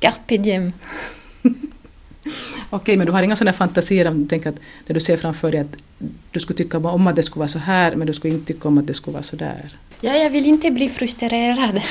Carpe 0.00 0.36
diem. 0.36 0.72
Okej, 2.70 2.96
men 2.96 3.06
du 3.06 3.12
har 3.12 3.22
inga 3.22 3.36
sådana 3.36 3.52
fantasier 3.52 4.08
om 4.08 4.22
du 4.22 4.28
tänker 4.28 4.50
att 4.50 4.60
när 4.86 4.94
du 4.94 5.00
ser 5.00 5.16
framför 5.16 5.52
dig 5.52 5.60
att 5.60 5.76
du 6.30 6.40
skulle 6.40 6.56
tycka 6.56 6.78
om 6.78 7.06
att 7.06 7.16
det 7.16 7.22
skulle 7.22 7.40
vara 7.40 7.48
så 7.48 7.58
här 7.58 7.96
men 7.96 8.06
du 8.06 8.12
skulle 8.12 8.34
inte 8.34 8.52
tycka 8.52 8.68
om 8.68 8.78
att 8.78 8.86
det 8.86 8.94
skulle 8.94 9.12
vara 9.12 9.22
så 9.22 9.36
där? 9.36 9.78
Ja, 10.00 10.16
jag 10.16 10.30
vill 10.30 10.46
inte 10.46 10.70
bli 10.70 10.88
frustrerad. 10.88 11.82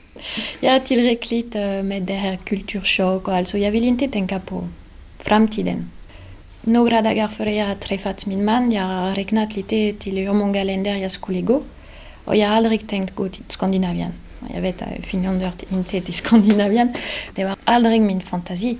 jag 0.60 0.74
är 0.74 0.80
tillräckligt 0.80 1.54
eh, 1.54 1.82
med 1.82 2.02
det 2.02 2.14
här 2.14 2.36
kulturchock 2.36 3.28
och 3.28 3.34
alltså 3.34 3.58
jag 3.58 3.70
vill 3.70 3.84
inte 3.84 4.08
tänka 4.08 4.38
på 4.38 4.68
framtiden. 5.18 5.90
Några 6.68 7.02
dagar 7.02 7.28
före 7.28 7.54
jag 7.54 7.66
har 7.66 7.74
träffat 7.74 8.26
min 8.26 8.44
man, 8.44 8.72
jag 8.72 8.82
har 8.82 9.12
räknat 9.12 9.56
lite 9.56 9.92
till 9.92 10.18
hur 10.18 10.32
många 10.32 10.64
länder 10.64 10.96
jag 10.96 11.10
skulle 11.10 11.40
gå 11.40 11.62
och 12.24 12.36
jag 12.36 12.48
har 12.48 12.56
aldrig 12.56 12.88
tänkt 12.88 13.14
gå 13.14 13.28
till 13.28 13.44
Skandinavien. 13.48 14.12
Jag 14.54 14.60
vet 14.60 14.82
att 14.82 14.88
Finland 15.06 15.42
hör 15.42 15.52
inte 15.70 16.00
till 16.00 16.14
Skandinavien. 16.14 16.94
Det 17.34 17.44
var 17.44 17.56
aldrig 17.64 18.00
min 18.00 18.20
fantasi. 18.20 18.78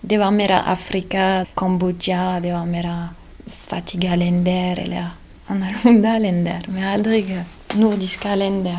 Det 0.00 0.18
var 0.18 0.30
mera 0.30 0.60
Afrika, 0.60 1.46
Kambodja, 1.54 2.40
det 2.42 2.52
var 2.52 2.66
mera 2.66 3.08
fattiga 3.46 4.14
länder 4.14 4.78
eller 4.80 5.06
annorlunda 5.46 6.18
länder, 6.18 6.60
men 6.68 6.84
aldrig 6.84 7.40
nordiska 7.74 8.34
länder. 8.34 8.78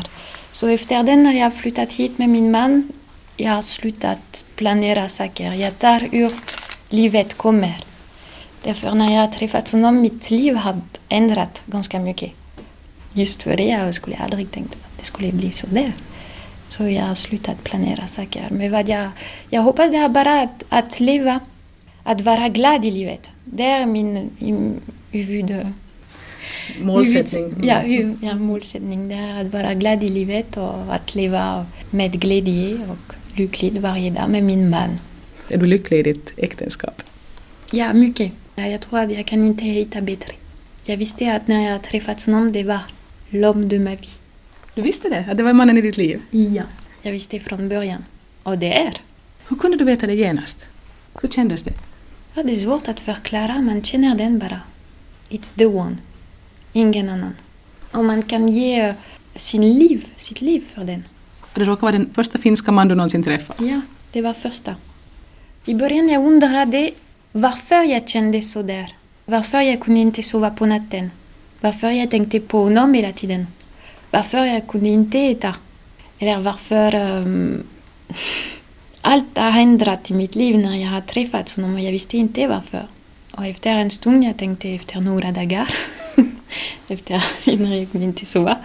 Så 0.52 0.68
efter 0.68 1.02
den 1.02 1.22
när 1.22 1.32
jag 1.32 1.54
flyttat 1.54 1.92
hit 1.92 2.18
med 2.18 2.28
min 2.28 2.50
man, 2.50 2.92
jag 3.36 3.52
har 3.52 3.62
slutat 3.62 4.44
planera 4.56 5.08
saker. 5.08 5.52
Jag 5.52 5.78
tar 5.78 6.00
hur 6.12 6.32
livet 6.88 7.34
kommer. 7.34 7.84
Därför 8.64 8.94
när 8.94 9.14
jag 9.14 9.20
har 9.20 9.28
träffat 9.28 9.72
honom, 9.72 10.00
mitt 10.00 10.30
liv 10.30 10.54
har 10.54 10.80
ändrat 11.08 11.62
ganska 11.66 11.98
mycket. 11.98 12.30
Just 13.12 13.42
för 13.42 13.56
det, 13.56 13.66
jag 13.66 13.94
skulle 13.94 14.16
aldrig 14.16 14.50
tänkt 14.50 14.74
att 14.74 14.98
det 14.98 15.04
skulle 15.04 15.32
bli 15.32 15.50
så 15.50 15.66
där. 15.66 15.92
Så 16.68 16.88
jag 16.88 17.02
har 17.02 17.14
slutat 17.14 17.64
planera 17.64 18.06
saker. 18.06 18.48
Men 18.50 18.72
vad 18.72 18.88
jag, 18.88 19.08
jag 19.50 19.62
hoppas 19.62 19.90
det 19.90 19.96
är 19.96 20.08
bara 20.08 20.40
att, 20.40 20.64
att 20.68 21.00
leva, 21.00 21.40
att 22.02 22.20
vara 22.20 22.48
glad 22.48 22.84
i 22.84 22.90
livet. 22.90 23.30
Det 23.44 23.64
är 23.64 23.86
min 23.86 24.30
huvud... 25.10 25.66
Målsättning. 26.80 27.42
Huvud, 27.42 27.64
ja, 27.64 27.78
huvud, 27.78 28.16
ja, 28.22 28.34
målsättning. 28.34 29.08
Det 29.08 29.14
är 29.14 29.40
att 29.40 29.52
vara 29.52 29.74
glad 29.74 30.04
i 30.04 30.08
livet 30.08 30.56
och 30.56 30.94
att 30.94 31.14
leva 31.14 31.66
med 31.90 32.20
glädje 32.20 32.74
och 32.74 33.14
lyckligt 33.38 33.78
varje 33.78 34.10
dag 34.10 34.30
med 34.30 34.44
min 34.44 34.70
man. 34.70 34.90
Är 35.48 35.58
du 35.58 35.66
lycklig 35.66 35.98
i 35.98 36.02
ditt 36.02 36.32
äktenskap? 36.36 37.02
Ja, 37.70 37.92
mycket. 37.92 38.32
Jag 38.56 38.80
tror 38.80 38.98
att 39.00 39.12
jag 39.12 39.26
kan 39.26 39.44
inte 39.44 39.64
hitta 39.64 40.00
bättre. 40.00 40.32
Jag 40.86 40.96
visste 40.96 41.34
att 41.36 41.48
när 41.48 41.70
jag 41.70 41.82
träffat 41.82 42.26
honom, 42.26 42.52
det 42.52 42.62
var 42.62 42.80
l'homme 43.30 43.68
de 43.68 43.78
ma 43.78 43.90
vie. 43.90 44.10
Du 44.74 44.82
visste 44.82 45.08
det? 45.08 45.24
Att 45.30 45.36
det 45.36 45.42
var 45.42 45.52
mannen 45.52 45.78
i 45.78 45.80
ditt 45.80 45.96
liv? 45.96 46.22
Ja, 46.30 46.62
jag 47.02 47.12
visste 47.12 47.40
från 47.40 47.68
början. 47.68 48.04
Och 48.42 48.58
det 48.58 48.72
är. 48.86 48.94
Hur 49.48 49.56
kunde 49.56 49.76
du 49.76 49.84
veta 49.84 50.06
det 50.06 50.14
genast? 50.14 50.68
Hur 51.22 51.28
kändes 51.28 51.62
det? 51.62 51.72
Ja, 52.34 52.42
det 52.42 52.52
är 52.52 52.56
svårt 52.56 52.88
att 52.88 53.00
förklara, 53.00 53.60
man 53.60 53.82
känner 53.82 54.14
den 54.14 54.38
bara. 54.38 54.60
It's 55.30 55.54
the 55.58 55.66
one. 55.66 55.96
Ingen 56.72 57.08
annan. 57.08 57.34
Och 57.90 58.04
man 58.04 58.22
kan 58.22 58.48
ge 58.48 58.94
sin 59.34 59.78
liv, 59.78 60.08
sitt 60.16 60.40
liv 60.40 60.64
för 60.74 60.84
den. 60.84 61.02
Det 61.54 61.64
råkar 61.64 61.82
vara 61.82 61.92
den 61.92 62.10
första 62.14 62.38
finska 62.38 62.72
man 62.72 62.88
du 62.88 62.94
någonsin 62.94 63.22
träffade? 63.22 63.66
Ja, 63.66 63.80
det 64.12 64.22
var 64.22 64.34
första. 64.34 64.76
I 65.66 65.74
början 65.74 66.08
jag 66.08 66.26
undrade 66.26 66.90
varför 67.34 67.82
jag 67.82 68.08
kände 68.08 68.40
så 68.40 68.62
där. 68.62 68.88
Varför 69.24 69.60
jag 69.60 69.80
kunde 69.80 70.00
inte 70.00 70.22
sova 70.22 70.50
på 70.50 70.66
natten. 70.66 71.10
Varför 71.60 71.90
jag 71.90 72.10
tänkte 72.10 72.40
på 72.40 72.58
honom 72.58 72.94
hela 72.94 73.12
tiden 73.12 73.46
varför 74.14 74.44
jag 74.44 74.66
kunde 74.66 74.88
inte 74.88 75.18
äta. 75.18 75.54
Eller 76.18 76.38
varför 76.38 76.94
um, 76.94 77.62
allt 79.00 79.38
har 79.38 79.60
ändrat 79.60 80.10
i 80.10 80.14
mitt 80.14 80.34
liv 80.34 80.58
när 80.58 80.76
jag 80.76 80.90
har 80.90 81.00
träffat 81.00 81.52
honom 81.52 81.74
och 81.74 81.80
jag 81.80 81.92
visste 81.92 82.16
inte 82.16 82.46
varför. 82.46 82.86
Och 83.32 83.46
efter 83.46 83.70
en 83.70 83.90
stund, 83.90 84.24
jag 84.24 84.36
tänkte 84.36 84.68
efter 84.68 85.00
några 85.00 85.32
dagar, 85.32 85.68
efter 86.88 87.24
innan 87.50 87.78
jag 87.78 87.90
kunde 87.90 88.04
inte 88.06 88.26
sova, 88.26 88.56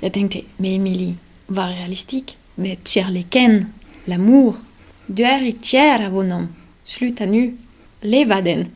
jag 0.00 0.12
tänkte, 0.12 0.40
men 0.56 0.74
Emily, 0.74 1.14
var 1.46 1.68
realistisk. 1.68 2.36
Det 2.54 2.72
är 2.72 2.78
kärleken, 2.84 3.72
l'amour. 4.04 4.54
Du 5.06 5.24
är 5.24 5.52
kär 5.62 6.06
av 6.06 6.12
honom. 6.12 6.54
Sluta 6.82 7.26
nu. 7.26 7.56
Leva 8.00 8.40
den. 8.40 8.66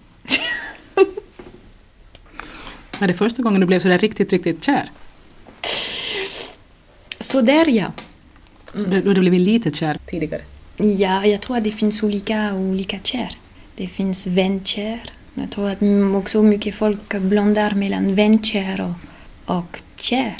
Var 2.99 3.09
det 3.09 3.15
första 3.15 3.43
gången 3.43 3.61
du 3.61 3.67
blev 3.67 3.81
så 3.81 3.89
där 3.89 3.99
riktigt, 3.99 4.33
riktigt 4.33 4.65
kär? 4.65 4.91
Så 7.21 7.41
där 7.41 7.69
ja. 7.69 7.93
Så 8.75 8.79
du, 8.79 9.01
du 9.01 9.21
blivit 9.21 9.41
lite 9.41 9.71
kär 9.71 9.99
tidigare? 10.07 10.43
Ja, 10.77 11.27
jag 11.27 11.41
tror 11.41 11.57
att 11.57 11.65
det 11.65 11.71
finns 11.71 12.03
olika, 12.03 12.55
olika 12.55 12.99
kär. 13.03 13.37
Det 13.77 13.87
finns 13.87 14.27
vänkär. 14.27 15.01
Jag 15.35 15.51
tror 15.51 15.71
att 15.71 15.79
också 16.17 16.43
mycket 16.43 16.75
folk 16.75 17.15
blandar 17.15 17.75
mellan 17.75 18.15
vänkär 18.15 18.81
och, 18.81 19.57
och 19.57 19.83
kär. 19.97 20.37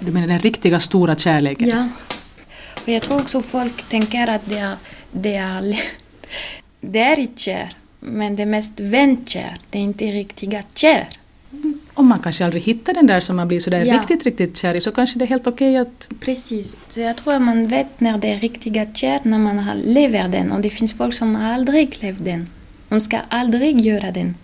Du 0.00 0.10
menar 0.10 0.26
den 0.26 0.38
riktiga 0.38 0.80
stora 0.80 1.16
kärleken? 1.16 1.68
Ja. 1.68 1.88
Och 2.82 2.88
jag 2.88 3.02
tror 3.02 3.20
också 3.20 3.40
folk 3.40 3.88
tänker 3.88 4.28
att 4.28 4.42
det 4.44 4.58
är, 4.58 4.76
det 5.12 5.34
är, 5.36 5.80
det 6.80 7.00
är 7.00 7.36
kär, 7.36 7.72
men 8.00 8.36
det 8.36 8.42
är 8.42 8.46
mest 8.46 8.80
vänkär. 8.80 9.56
Det 9.70 9.78
är 9.78 9.82
inte 9.82 10.04
riktiga 10.04 10.62
kär 10.74 11.08
om 11.96 12.08
man 12.08 12.20
kanske 12.20 12.44
aldrig 12.44 12.62
hittar 12.62 12.94
den 12.94 13.06
där 13.06 13.20
som 13.20 13.36
man 13.36 13.48
blir 13.48 13.60
sådär 13.60 13.84
ja. 13.84 13.98
riktigt, 13.98 14.24
riktigt 14.24 14.56
kär 14.56 14.74
i 14.74 14.80
så 14.80 14.92
kanske 14.92 15.18
det 15.18 15.24
är 15.24 15.26
helt 15.26 15.46
okej 15.46 15.80
okay 15.80 15.92
att... 15.92 16.20
Precis. 16.20 16.76
Så 16.88 17.00
jag 17.00 17.16
tror 17.16 17.34
att 17.34 17.42
man 17.42 17.68
vet 17.68 18.00
när 18.00 18.18
det 18.18 18.32
är 18.32 18.38
riktiga 18.38 18.94
kär 18.94 19.20
när 19.22 19.38
man 19.38 19.58
har 19.58 19.74
lever 19.74 20.28
den 20.28 20.52
och 20.52 20.60
det 20.60 20.70
finns 20.70 20.94
folk 20.94 21.14
som 21.14 21.36
aldrig 21.36 21.98
levt 22.02 22.24
den. 22.24 22.50
De 22.88 23.00
ska 23.00 23.18
aldrig 23.28 23.80
göra 23.80 24.10
den. 24.10 24.34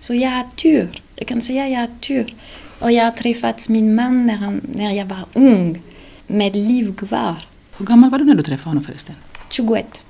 Så 0.00 0.14
jag 0.14 0.30
har 0.30 0.46
tur. 0.56 1.02
Jag 1.16 1.28
kan 1.28 1.40
säga 1.40 1.64
att 1.64 1.70
jag 1.70 1.78
har 1.78 1.98
tur. 2.00 2.34
Och 2.78 2.92
jag 2.92 3.04
har 3.04 3.10
träffat 3.12 3.68
min 3.68 3.94
man 3.94 4.26
när, 4.26 4.36
han, 4.36 4.60
när 4.74 4.92
jag 4.92 5.06
var 5.06 5.24
ung, 5.34 5.82
med 6.26 6.56
liv 6.56 6.96
kvar. 6.96 7.42
Hur 7.78 7.86
gammal 7.86 8.10
var 8.10 8.18
du 8.18 8.24
när 8.24 8.34
du 8.34 8.42
träffade 8.42 8.70
honom 8.70 8.82
förresten? 8.82 9.14
21. 9.50 10.04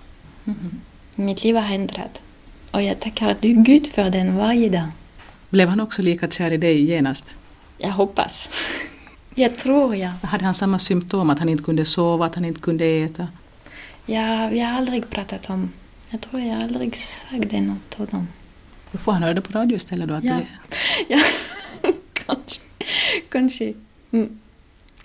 Mm 0.45 0.59
-hmm. 0.59 1.23
Mitt 1.23 1.45
liv 1.45 1.57
har 1.57 1.75
ändrat. 1.75 2.23
Och 2.71 2.83
jag 2.83 3.01
tackar 3.01 3.37
Gud 3.41 3.87
för 3.87 4.11
den 4.11 4.37
varje 4.37 4.69
dag. 4.69 4.89
Blev 5.51 5.69
han 5.69 5.81
också 5.81 6.03
lika 6.03 6.31
kär 6.31 6.51
i 6.51 6.57
dig 6.57 6.85
genast? 6.85 7.37
Jag 7.79 7.91
hoppas. 7.91 8.51
Jag 9.35 9.59
tror 9.59 9.97
jag. 9.97 10.11
Hade 10.23 10.45
han 10.45 10.55
samma 10.55 10.79
symptom, 10.79 11.31
att 11.31 11.39
han 11.39 11.49
inte 11.49 11.63
kunde 11.63 11.85
sova, 11.85 12.27
att 12.27 12.35
han 12.35 12.45
inte 12.45 12.61
kunde 12.61 12.85
äta? 12.85 13.29
Ja, 14.07 14.49
vi 14.53 14.61
har 14.61 14.73
aldrig 14.73 15.11
pratat 15.11 15.51
om. 15.51 15.73
Jag 16.11 16.21
tror 16.21 16.43
jag 16.43 16.63
aldrig 16.63 16.97
sagt 16.97 17.51
det 17.51 17.61
något 17.61 17.91
till 17.91 17.99
honom. 17.99 18.29
Då 18.93 18.99
får 18.99 19.13
han 19.13 19.23
höra 19.23 19.35
det 19.35 19.41
på 19.41 19.53
radio 19.53 19.77
istället 19.77 20.09
då? 20.09 20.15
Att 20.15 20.25
ja, 20.25 20.35
det... 20.35 20.47
ja. 21.15 21.21
kanske. 22.13 22.61
kanske. 23.29 23.75
Mm. 24.11 24.39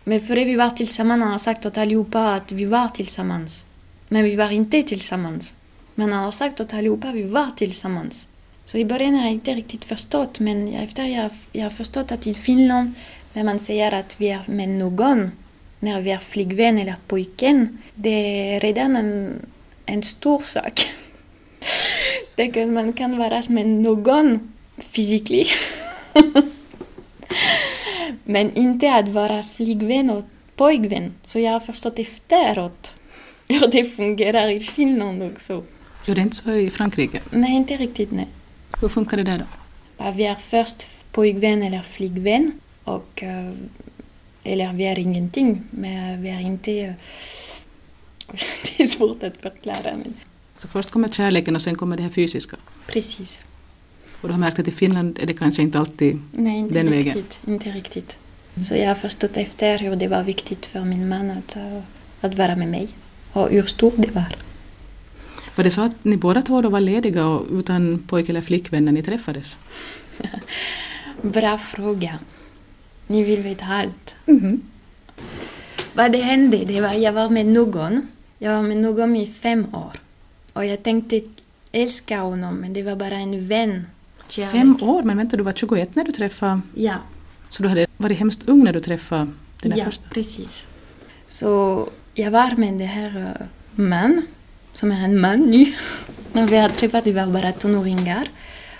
Men 0.03 0.19
före 0.19 0.45
vi 0.45 0.55
var 0.55 0.69
tillsammans 0.69 1.23
han 1.23 1.31
har 1.31 1.39
sagt 1.39 1.65
åt 1.65 1.77
allihopa 1.77 2.33
att 2.33 2.51
vi 2.51 2.65
var 2.65 2.89
tillsammans. 2.89 3.65
Men 4.07 4.23
vi 4.23 4.35
var 4.35 4.49
inte 4.49 4.83
tillsammans. 4.83 5.55
Men 5.95 6.11
han 6.11 6.23
har 6.23 6.31
sagt 6.31 6.61
åt 6.61 6.73
allihopa 6.73 7.11
vi 7.11 7.23
var 7.23 7.51
tillsammans. 7.55 8.27
Så 8.65 8.77
i 8.77 8.85
början 8.85 9.15
har 9.15 9.23
jag 9.23 9.31
inte 9.31 9.53
riktigt 9.53 9.85
förstått, 9.85 10.39
men 10.39 10.73
efter 10.73 11.03
jag, 11.03 11.31
jag 11.51 11.63
har 11.63 11.69
förstått 11.69 12.11
att 12.11 12.27
i 12.27 12.33
Finland, 12.33 12.93
när 13.33 13.43
man 13.43 13.59
säger 13.59 13.91
att 13.93 14.21
vi 14.21 14.29
är 14.29 14.41
med 14.45 14.69
någon, 14.69 15.31
när 15.79 16.01
vi 16.01 16.11
är 16.11 16.17
flickvän 16.17 16.77
eller 16.77 16.95
pojken, 17.07 17.77
det 17.95 18.09
är 18.55 18.59
redan 18.59 18.95
en, 18.95 19.41
en 19.85 20.03
stor 20.03 20.39
sak. 20.39 20.81
Det 22.35 22.47
kan, 22.47 22.73
man 22.73 22.93
kan 22.93 23.17
vara 23.17 23.43
med 23.47 23.67
någon 23.67 24.53
fysiskt. 24.77 25.55
Men 28.23 28.55
inte 28.55 28.93
att 28.93 29.09
vara 29.09 29.43
flickvän 29.43 30.09
och 30.09 30.23
pojkvän. 30.55 31.13
Så 31.23 31.39
jag 31.39 31.51
har 31.51 31.59
förstått 31.59 31.99
efteråt 31.99 32.95
hur 33.47 33.67
det 33.67 33.83
fungerar 33.83 34.49
i 34.49 34.59
Finland 34.59 35.23
också. 35.23 35.63
Gör 36.05 36.15
det 36.15 36.21
inte 36.21 36.35
så 36.35 36.51
i 36.51 36.69
Frankrike? 36.69 37.21
Nej, 37.31 37.51
inte 37.55 37.77
riktigt 37.77 38.11
nej. 38.11 38.27
Hur 38.81 38.87
funkar 38.89 39.17
det 39.17 39.23
där 39.23 39.37
då? 39.97 40.11
Vi 40.11 40.23
är 40.25 40.35
först 40.35 40.87
pojkvän 41.11 41.63
eller 41.63 41.81
flickvän 41.81 42.51
och 42.83 43.23
eh, 43.23 43.51
eller 44.43 44.73
vi 44.73 44.83
är 44.83 44.99
ingenting, 44.99 45.63
men 45.69 46.21
vi 46.21 46.29
är 46.29 46.39
inte... 46.39 46.71
eh, 46.71 46.93
Det 48.77 48.83
är 48.83 48.87
svårt 48.87 49.23
att 49.23 49.37
förklara, 49.37 49.81
men 49.83 50.13
Så 50.55 50.67
först 50.67 50.91
kommer 50.91 51.09
kärleken 51.09 51.55
och 51.55 51.61
sen 51.61 51.75
kommer 51.75 51.97
det 51.97 52.03
här 52.03 52.09
fysiska. 52.09 52.57
precis. 52.87 53.41
Och 54.21 54.27
du 54.27 54.33
har 54.33 54.39
märkt 54.39 54.59
att 54.59 54.67
i 54.67 54.71
Finland 54.71 55.19
är 55.21 55.25
det 55.25 55.33
kanske 55.33 55.61
inte 55.61 55.79
alltid... 55.79 56.21
Nej, 56.31 56.57
inte 56.57 56.73
Den 56.75 56.89
vägen. 56.91 57.13
riktigt. 57.15 57.39
Inte 57.47 57.69
riktigt. 57.69 58.17
Så 58.69 58.75
jag 58.75 58.87
har 58.87 58.95
förstått 58.95 59.37
efter 59.37 59.77
hur 59.79 59.95
det 59.95 60.07
var 60.07 60.23
viktigt 60.23 60.65
för 60.65 60.83
min 60.83 61.07
man 61.09 61.31
att, 61.31 61.55
eh, 61.55 61.81
att 62.21 62.35
vara 62.35 62.55
med 62.55 62.67
mig 62.67 62.87
och 63.33 63.49
hur 63.49 63.63
stort 63.63 63.93
det 63.97 64.11
var. 64.11 64.35
Var 65.55 65.63
det 65.63 65.69
så 65.69 65.81
att 65.81 66.03
ni 66.03 66.17
båda 66.17 66.41
två 66.41 66.61
då 66.61 66.69
var 66.69 66.79
lediga 66.79 67.27
och 67.27 67.45
utan 67.51 68.03
pojke 68.07 68.31
eller 68.31 68.41
flickvän 68.41 68.85
när 68.85 68.91
ni 68.91 69.03
träffades? 69.03 69.57
Bra 71.21 71.57
fråga. 71.57 72.19
Ni 73.07 73.23
vill 73.23 73.41
veta 73.41 73.65
allt. 73.65 74.15
Vad 75.93 76.11
det 76.11 76.21
hände, 76.21 76.57
det 76.57 76.81
var 76.81 76.93
jag 76.93 77.13
var 77.13 77.29
med 77.29 77.45
någon. 77.45 78.07
Jag 78.39 78.55
var 78.55 78.61
med 78.61 78.77
någon 78.77 79.15
i 79.15 79.27
fem 79.27 79.75
år. 79.75 79.91
Och 80.53 80.65
jag 80.65 80.83
tänkte 80.83 81.21
älska 81.71 82.19
honom, 82.19 82.55
men 82.55 82.73
det 82.73 82.83
var 82.83 82.95
bara 82.95 83.15
en 83.15 83.47
vän. 83.47 83.87
Kärlek. 84.27 84.51
Fem 84.51 84.77
år? 84.81 85.03
Men 85.03 85.17
vänta, 85.17 85.37
du 85.37 85.43
var 85.43 85.53
21 85.53 85.95
när 85.95 86.03
du 86.03 86.11
träffade... 86.11 86.61
Ja. 86.73 86.95
Så 87.49 87.63
du 87.63 87.69
hade 87.69 87.87
varit 87.97 88.19
hemskt 88.19 88.49
ung 88.49 88.63
när 88.63 88.73
du 88.73 88.79
träffade 88.79 89.31
den 89.61 89.71
här 89.71 89.79
ja, 89.79 89.85
första? 89.85 90.09
precis. 90.09 90.65
Så 91.25 91.89
jag 92.13 92.31
var 92.31 92.55
med 92.55 92.73
den 92.73 92.87
här 92.87 93.17
uh, 93.17 93.47
man, 93.71 94.21
som 94.75 94.91
är 94.91 95.03
en 95.03 95.19
man 95.21 95.39
nu. 95.39 95.65
Vi 96.49 96.57
har 96.57 96.69
träffat, 96.69 97.07
vi 97.07 97.11
var 97.11 97.27
bara 97.27 97.51
tonåringar. 97.51 98.27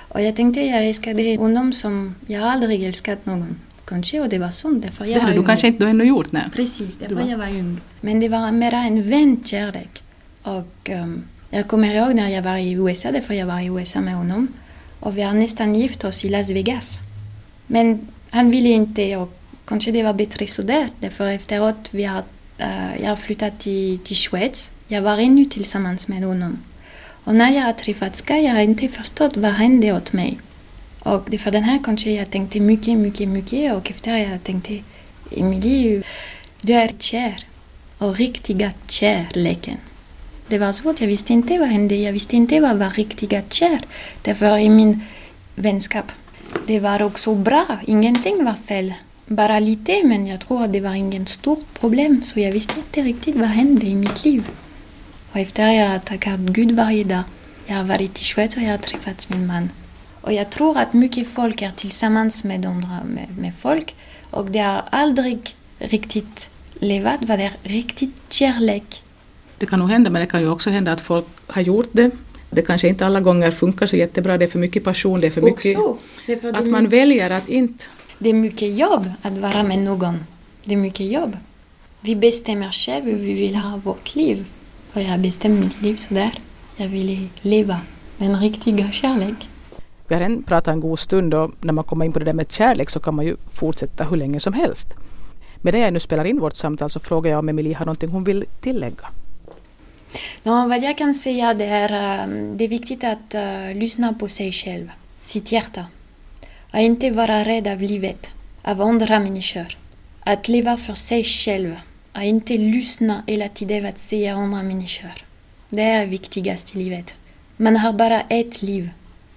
Och 0.07 0.21
jag 0.21 0.35
tänkte 0.35 0.61
jag 0.61 0.85
älskade 0.87 1.35
honom 1.37 1.73
som 1.73 2.15
jag 2.27 2.43
aldrig 2.43 2.83
älskat 2.83 3.25
någon. 3.25 3.55
Kanske, 3.85 4.19
och 4.21 4.29
det 4.29 4.39
var 4.39 4.49
sånt. 4.49 4.81
Därför 4.81 5.05
jag 5.05 5.15
Det 5.15 5.19
hade 5.19 5.33
du 5.33 5.39
ung. 5.39 5.45
kanske 5.45 5.67
inte 5.67 5.87
ännu 5.87 6.03
gjort? 6.03 6.31
Nej. 6.31 6.43
Precis, 6.55 6.97
därför 6.97 7.15
var- 7.15 7.29
jag 7.29 7.37
var 7.37 7.47
ung. 7.49 7.81
Men 8.01 8.19
det 8.19 8.29
var 8.29 8.51
mera 8.51 8.77
en 8.77 9.09
vänkärlek. 9.09 10.03
Och 10.43 10.89
um, 10.89 11.23
jag 11.49 11.67
kommer 11.67 11.95
ihåg 11.95 12.15
när 12.15 12.29
jag 12.29 12.41
var 12.43 12.57
i 12.57 12.71
USA, 12.71 13.11
därför 13.11 13.33
jag 13.33 13.45
var 13.47 13.59
i 13.59 13.65
USA 13.65 14.01
med 14.01 14.15
honom. 14.15 14.47
Och 14.99 15.17
vi 15.17 15.21
har 15.21 15.33
nästan 15.33 15.75
gift 15.75 16.03
oss 16.03 16.25
i 16.25 16.29
Las 16.29 16.51
Vegas. 16.51 16.99
Men 17.67 18.07
han 18.29 18.51
ville 18.51 18.69
inte 18.69 19.17
och 19.17 19.39
kanske 19.65 19.91
det 19.91 20.03
var 20.03 20.13
bättre 20.13 20.47
sådär. 20.47 20.87
Därför 20.99 21.27
efteråt 21.31 21.89
vi 21.91 22.03
har, 22.03 22.23
Eh, 22.57 23.01
jag 23.01 23.09
har 23.09 23.15
flyttat 23.15 23.59
till, 23.59 23.97
till 23.97 24.15
Schweiz. 24.15 24.71
Jag 24.87 25.01
var 25.01 25.17
ännu 25.17 25.45
tillsammans 25.45 26.07
med 26.07 26.23
honom. 26.23 26.57
Och 27.23 27.35
när 27.35 27.51
jag 27.51 27.63
har 27.63 27.73
träffat 27.73 28.15
Ska 28.15 28.37
jag 28.37 28.53
har 28.53 28.61
inte 28.61 28.87
förstått 28.87 29.37
vad 29.37 29.51
hände 29.51 29.93
åt 29.93 30.13
mig. 30.13 30.39
Och 30.99 31.27
det 31.29 31.37
för 31.37 31.51
den 31.51 31.63
här 31.63 31.79
kanske 31.83 32.11
jag 32.11 32.31
tänkte 32.31 32.59
mycket, 32.59 32.97
mycket, 32.97 33.27
mycket 33.27 33.73
och 33.75 33.91
efter 33.91 34.17
jag 34.17 34.43
tänkte 34.43 34.79
Emilie, 35.31 36.03
du 36.61 36.73
är 36.73 36.91
kär. 36.99 37.35
Och 37.97 38.17
riktiga 38.17 38.71
kärleken. 38.87 39.77
Det 40.47 40.57
var 40.57 40.71
svårt, 40.71 41.01
jag 41.01 41.07
visste 41.07 41.33
inte 41.33 41.57
vad 41.57 41.67
hände, 41.67 41.95
jag 41.95 42.13
visste 42.13 42.35
inte 42.35 42.59
vad 42.59 42.77
var 42.77 42.89
riktiga 42.89 43.41
kär. 43.49 43.79
Därför 44.21 44.57
i 44.57 44.69
min 44.69 45.01
vänskap, 45.55 46.11
det 46.67 46.79
var 46.79 47.01
också 47.03 47.35
bra, 47.35 47.65
ingenting 47.87 48.45
var 48.45 48.53
fel. 48.53 48.93
Bara 49.27 49.59
lite, 49.59 50.03
men 50.03 50.25
jag 50.25 50.39
tror 50.39 50.63
att 50.63 50.73
det 50.73 50.81
var 50.81 50.93
ingen 50.93 51.25
stort 51.25 51.79
problem, 51.79 52.21
så 52.21 52.39
jag 52.39 52.51
visste 52.51 52.73
inte 52.79 53.01
riktigt 53.01 53.35
vad 53.35 53.47
hände 53.47 53.85
i 53.85 53.95
mitt 53.95 54.25
liv. 54.25 54.43
Och 55.31 55.37
efter 55.37 55.71
jag 55.71 56.05
tackat 56.05 56.39
Gud 56.39 56.71
varje 56.71 57.03
dag, 57.03 57.23
jag 57.65 57.75
har 57.75 57.83
varit 57.83 58.19
i 58.19 58.23
Schweiz 58.23 58.57
och 58.57 58.63
jag 58.63 58.71
har 58.71 58.77
träffat 58.77 59.29
min 59.29 59.47
man. 59.47 59.69
Och 60.21 60.33
jag 60.33 60.49
tror 60.49 60.77
att 60.77 60.93
mycket 60.93 61.27
folk 61.27 61.61
är 61.61 61.71
tillsammans 61.71 62.43
med 62.43 62.65
andra 62.65 63.03
med, 63.05 63.37
med 63.37 63.53
folk 63.55 63.95
och 64.31 64.45
det 64.45 64.59
har 64.59 64.83
aldrig 64.89 65.39
riktigt 65.79 66.51
levat 66.79 67.19
vad 67.21 67.39
är 67.39 67.51
riktigt 67.63 68.21
kärlek. 68.29 69.03
Det 69.57 69.65
kan 69.65 69.79
nog 69.79 69.89
hända, 69.89 70.09
men 70.09 70.21
det 70.21 70.27
kan 70.27 70.41
ju 70.41 70.49
också 70.49 70.69
hända 70.69 70.91
att 70.91 71.01
folk 71.01 71.25
har 71.47 71.61
gjort 71.61 71.89
det. 71.91 72.11
Det 72.49 72.61
kanske 72.61 72.87
inte 72.87 73.05
alla 73.05 73.19
gånger 73.21 73.51
funkar 73.51 73.85
så 73.85 73.95
jättebra, 73.95 74.37
det 74.37 74.45
är 74.45 74.49
för 74.49 74.59
mycket 74.59 74.83
passion, 74.83 75.21
det 75.21 75.27
är 75.27 75.31
för 75.31 75.41
mycket... 75.41 75.77
Också, 75.77 75.97
det 76.25 76.33
är 76.33 76.37
för 76.37 76.49
Att 76.49 76.65
det, 76.65 76.71
man 76.71 76.87
väljer 76.87 77.29
att 77.29 77.49
inte... 77.49 77.85
det 78.17 78.29
är 78.29 78.33
mycket 78.33 78.77
jobb 78.77 79.11
att 79.21 79.37
vara 79.37 79.63
med 79.63 79.79
någon. 79.79 80.19
Det 80.63 80.73
är 80.73 80.77
mycket 80.77 81.11
jobb. 81.11 81.37
Vi 82.01 82.15
bestämmer 82.15 82.71
själva 82.71 83.09
hur 83.09 83.17
vi 83.17 83.33
vill 83.33 83.55
ha 83.55 83.77
vårt 83.77 84.15
liv. 84.15 84.45
Och 84.93 85.01
jag 85.01 85.07
har 85.07 85.17
bestämt 85.17 85.65
mitt 85.65 85.81
liv 85.81 85.95
sådär. 85.95 86.39
Jag 86.77 86.87
vill 86.87 87.29
leva 87.41 87.79
den 88.17 88.39
riktiga 88.39 88.91
kärlek. 88.91 89.49
Vi 90.07 90.15
har 90.15 90.21
redan 90.21 90.43
pratat 90.43 90.73
en 90.73 90.79
god 90.79 90.99
stund 90.99 91.33
och 91.33 91.51
när 91.61 91.73
man 91.73 91.83
kommer 91.83 92.05
in 92.05 92.13
på 92.13 92.19
det 92.19 92.25
där 92.25 92.33
med 92.33 92.51
kärlek 92.51 92.89
så 92.89 92.99
kan 92.99 93.15
man 93.15 93.25
ju 93.25 93.35
fortsätta 93.47 94.03
hur 94.03 94.17
länge 94.17 94.39
som 94.39 94.53
helst. 94.53 94.87
Medan 95.61 95.81
jag 95.81 95.93
nu 95.93 95.99
spelar 95.99 96.25
in 96.25 96.39
vårt 96.39 96.55
samtal 96.55 96.89
så 96.89 96.99
frågar 96.99 97.31
jag 97.31 97.39
om 97.39 97.49
Emilie 97.49 97.75
har 97.75 97.85
någonting 97.85 98.09
hon 98.09 98.23
vill 98.23 98.45
tillägga. 98.61 99.07
No, 100.43 100.67
vad 100.69 100.83
jag 100.83 100.97
kan 100.97 101.13
säga 101.13 101.53
det 101.53 101.65
är 101.65 102.23
um, 102.23 102.57
det 102.57 102.63
är 102.63 102.67
viktigt 102.67 103.03
att 103.03 103.35
uh, 103.35 103.79
lyssna 103.79 104.13
på 104.13 104.27
sig 104.27 104.51
själv, 104.51 104.91
sitt 105.21 105.51
hjärta. 105.51 105.85
Att 106.75 106.81
inte 106.81 107.09
vara 107.09 107.43
rädd 107.43 107.67
av 107.67 107.81
livet, 107.81 108.31
av 108.61 108.81
andra 108.81 109.19
människor. 109.19 109.77
Att 110.19 110.47
leva 110.47 110.77
för 110.77 110.93
sig 110.93 111.23
själv. 111.23 111.75
Att 112.11 112.23
inte 112.23 112.57
lyssna 112.57 113.23
hela 113.27 113.49
tiden 113.49 113.85
att 113.85 113.97
säga 113.97 114.35
andra 114.35 114.63
människor. 114.63 115.11
Det 115.69 115.81
är 115.81 115.99
det 115.99 116.05
viktigaste 116.05 116.79
i 116.79 116.83
livet. 116.83 117.15
Man 117.57 117.75
har 117.75 117.93
bara 117.93 118.21
ett 118.21 118.61
liv 118.61 118.89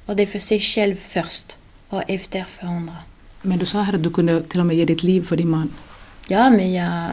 och 0.07 0.17
det 0.17 0.23
är 0.23 0.27
för 0.27 0.39
sig 0.39 0.61
själv 0.61 0.97
först 0.97 1.59
och 1.89 2.11
efter 2.11 2.45
för 2.45 2.67
andra. 2.67 2.97
Men 3.43 3.59
du 3.59 3.67
sa 3.67 3.83
här 3.83 3.95
att 3.95 4.03
du 4.03 4.11
kunde 4.11 4.43
till 4.43 4.61
och 4.61 4.67
med 4.67 4.77
ge 4.77 4.85
ditt 4.85 5.03
liv 5.03 5.23
för 5.23 5.37
din 5.37 5.49
man. 5.51 5.73
Ja, 6.29 6.51
men 6.51 6.73
jag... 6.73 7.11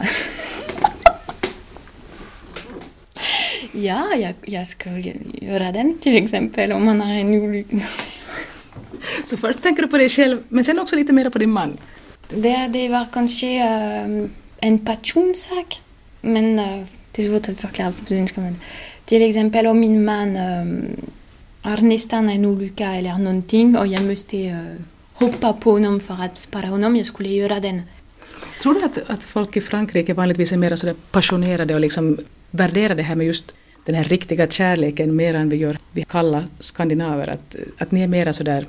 ja, 3.72 4.14
jag, 4.16 4.34
jag 4.44 4.66
skulle 4.66 5.14
göra 5.32 5.72
den 5.72 5.98
till 5.98 6.16
exempel 6.16 6.72
om 6.72 6.84
man 6.84 7.00
har 7.00 7.14
en 7.14 7.34
olycka. 7.34 7.76
Så 9.26 9.36
först 9.36 9.62
tänker 9.62 9.82
du 9.82 9.88
på 9.88 9.98
dig 9.98 10.08
själv, 10.08 10.42
men 10.48 10.64
sen 10.64 10.78
också 10.78 10.96
lite 10.96 11.12
mer 11.12 11.30
på 11.30 11.38
din 11.38 11.50
man. 11.50 11.76
Det, 12.28 12.68
det 12.72 12.88
var 12.88 13.06
kanske 13.12 13.46
eh, 13.46 14.28
en 14.60 14.78
passionsak, 14.78 15.82
men 16.20 16.58
eh, 16.58 16.86
det 17.12 17.22
är 17.22 17.28
svårt 17.28 17.48
att 17.48 17.60
förklara 17.60 17.92
på 17.92 18.06
svenska. 18.06 18.40
Men 18.40 18.56
till 19.04 19.22
exempel 19.22 19.66
om 19.66 19.80
min 19.80 20.04
man 20.04 20.36
eh, 20.36 20.64
har 21.60 21.80
nästan 21.82 22.28
en 22.28 22.44
olycka 22.44 22.94
eller 22.94 23.18
någonting 23.18 23.76
och 23.76 23.86
jag 23.86 24.02
måste 24.02 24.38
eh, 24.38 24.56
hoppa 25.12 25.52
på 25.52 25.70
honom 25.70 26.00
för 26.00 26.22
att 26.22 26.36
spara 26.36 26.66
honom, 26.66 26.96
jag 26.96 27.06
skulle 27.06 27.28
göra 27.28 27.60
den. 27.60 27.82
Tror 28.62 28.74
du 28.74 28.84
att, 28.84 29.10
att 29.10 29.24
folk 29.24 29.56
i 29.56 29.60
Frankrike 29.60 30.14
vanligtvis 30.14 30.52
är 30.52 30.56
mer 30.56 30.94
passionerade 31.10 31.74
och 31.74 31.80
liksom 31.80 32.18
värderar 32.50 32.94
det 32.94 33.02
här 33.02 33.14
med 33.14 33.26
just 33.26 33.56
den 33.84 33.94
här 33.94 34.04
riktiga 34.04 34.46
kärleken 34.46 35.16
mer 35.16 35.34
än 35.34 35.48
vi 35.48 35.56
gör, 35.56 35.78
vi 35.92 36.02
kalla 36.02 36.44
skandinaver? 36.58 37.28
Att, 37.28 37.56
att 37.78 37.90
ni 37.90 38.02
är 38.02 38.08
mera 38.08 38.32
sådär... 38.32 38.66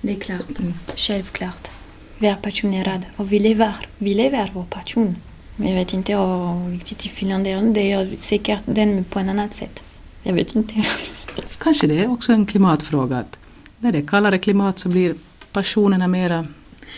Det 0.00 0.12
är 0.12 0.20
klart. 0.20 0.58
Självklart. 0.96 1.70
Vi 2.18 2.26
är 2.26 2.36
passionerade 2.36 3.06
och 3.16 3.32
vi 3.32 3.38
lever, 3.38 3.74
vi 3.98 4.14
lever 4.14 4.50
vår 4.54 4.64
passion. 4.64 5.16
Men 5.56 5.68
jag 5.68 5.76
vet 5.76 5.92
inte 5.92 6.14
om 6.14 6.70
riktigt 6.70 7.06
i 7.06 7.08
Finland 7.08 7.44
det 7.44 7.92
är 7.92 8.16
säkert 8.16 8.62
den 8.64 9.04
på 9.04 9.18
en 9.18 9.28
annat 9.28 9.54
sätt. 9.54 9.84
Jag 10.22 10.34
vet 10.34 10.54
inte. 10.54 10.74
Kanske 11.58 11.86
det 11.86 12.04
är 12.04 12.10
också 12.10 12.32
en 12.32 12.46
klimatfråga 12.46 13.16
att 13.16 13.38
när 13.78 13.92
det 13.92 13.98
är 13.98 14.06
kallare 14.06 14.38
klimat 14.38 14.78
så 14.78 14.88
blir 14.88 15.14
passionerna 15.52 16.08
mera 16.08 16.46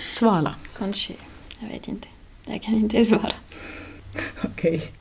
svala. 0.06 0.54
Kanske. 0.78 1.12
Jag 1.58 1.68
vet 1.68 1.88
inte. 1.88 2.08
Jag 2.44 2.62
kan 2.62 2.74
inte 2.74 3.04
svara. 3.04 3.32
Okej. 4.44 4.92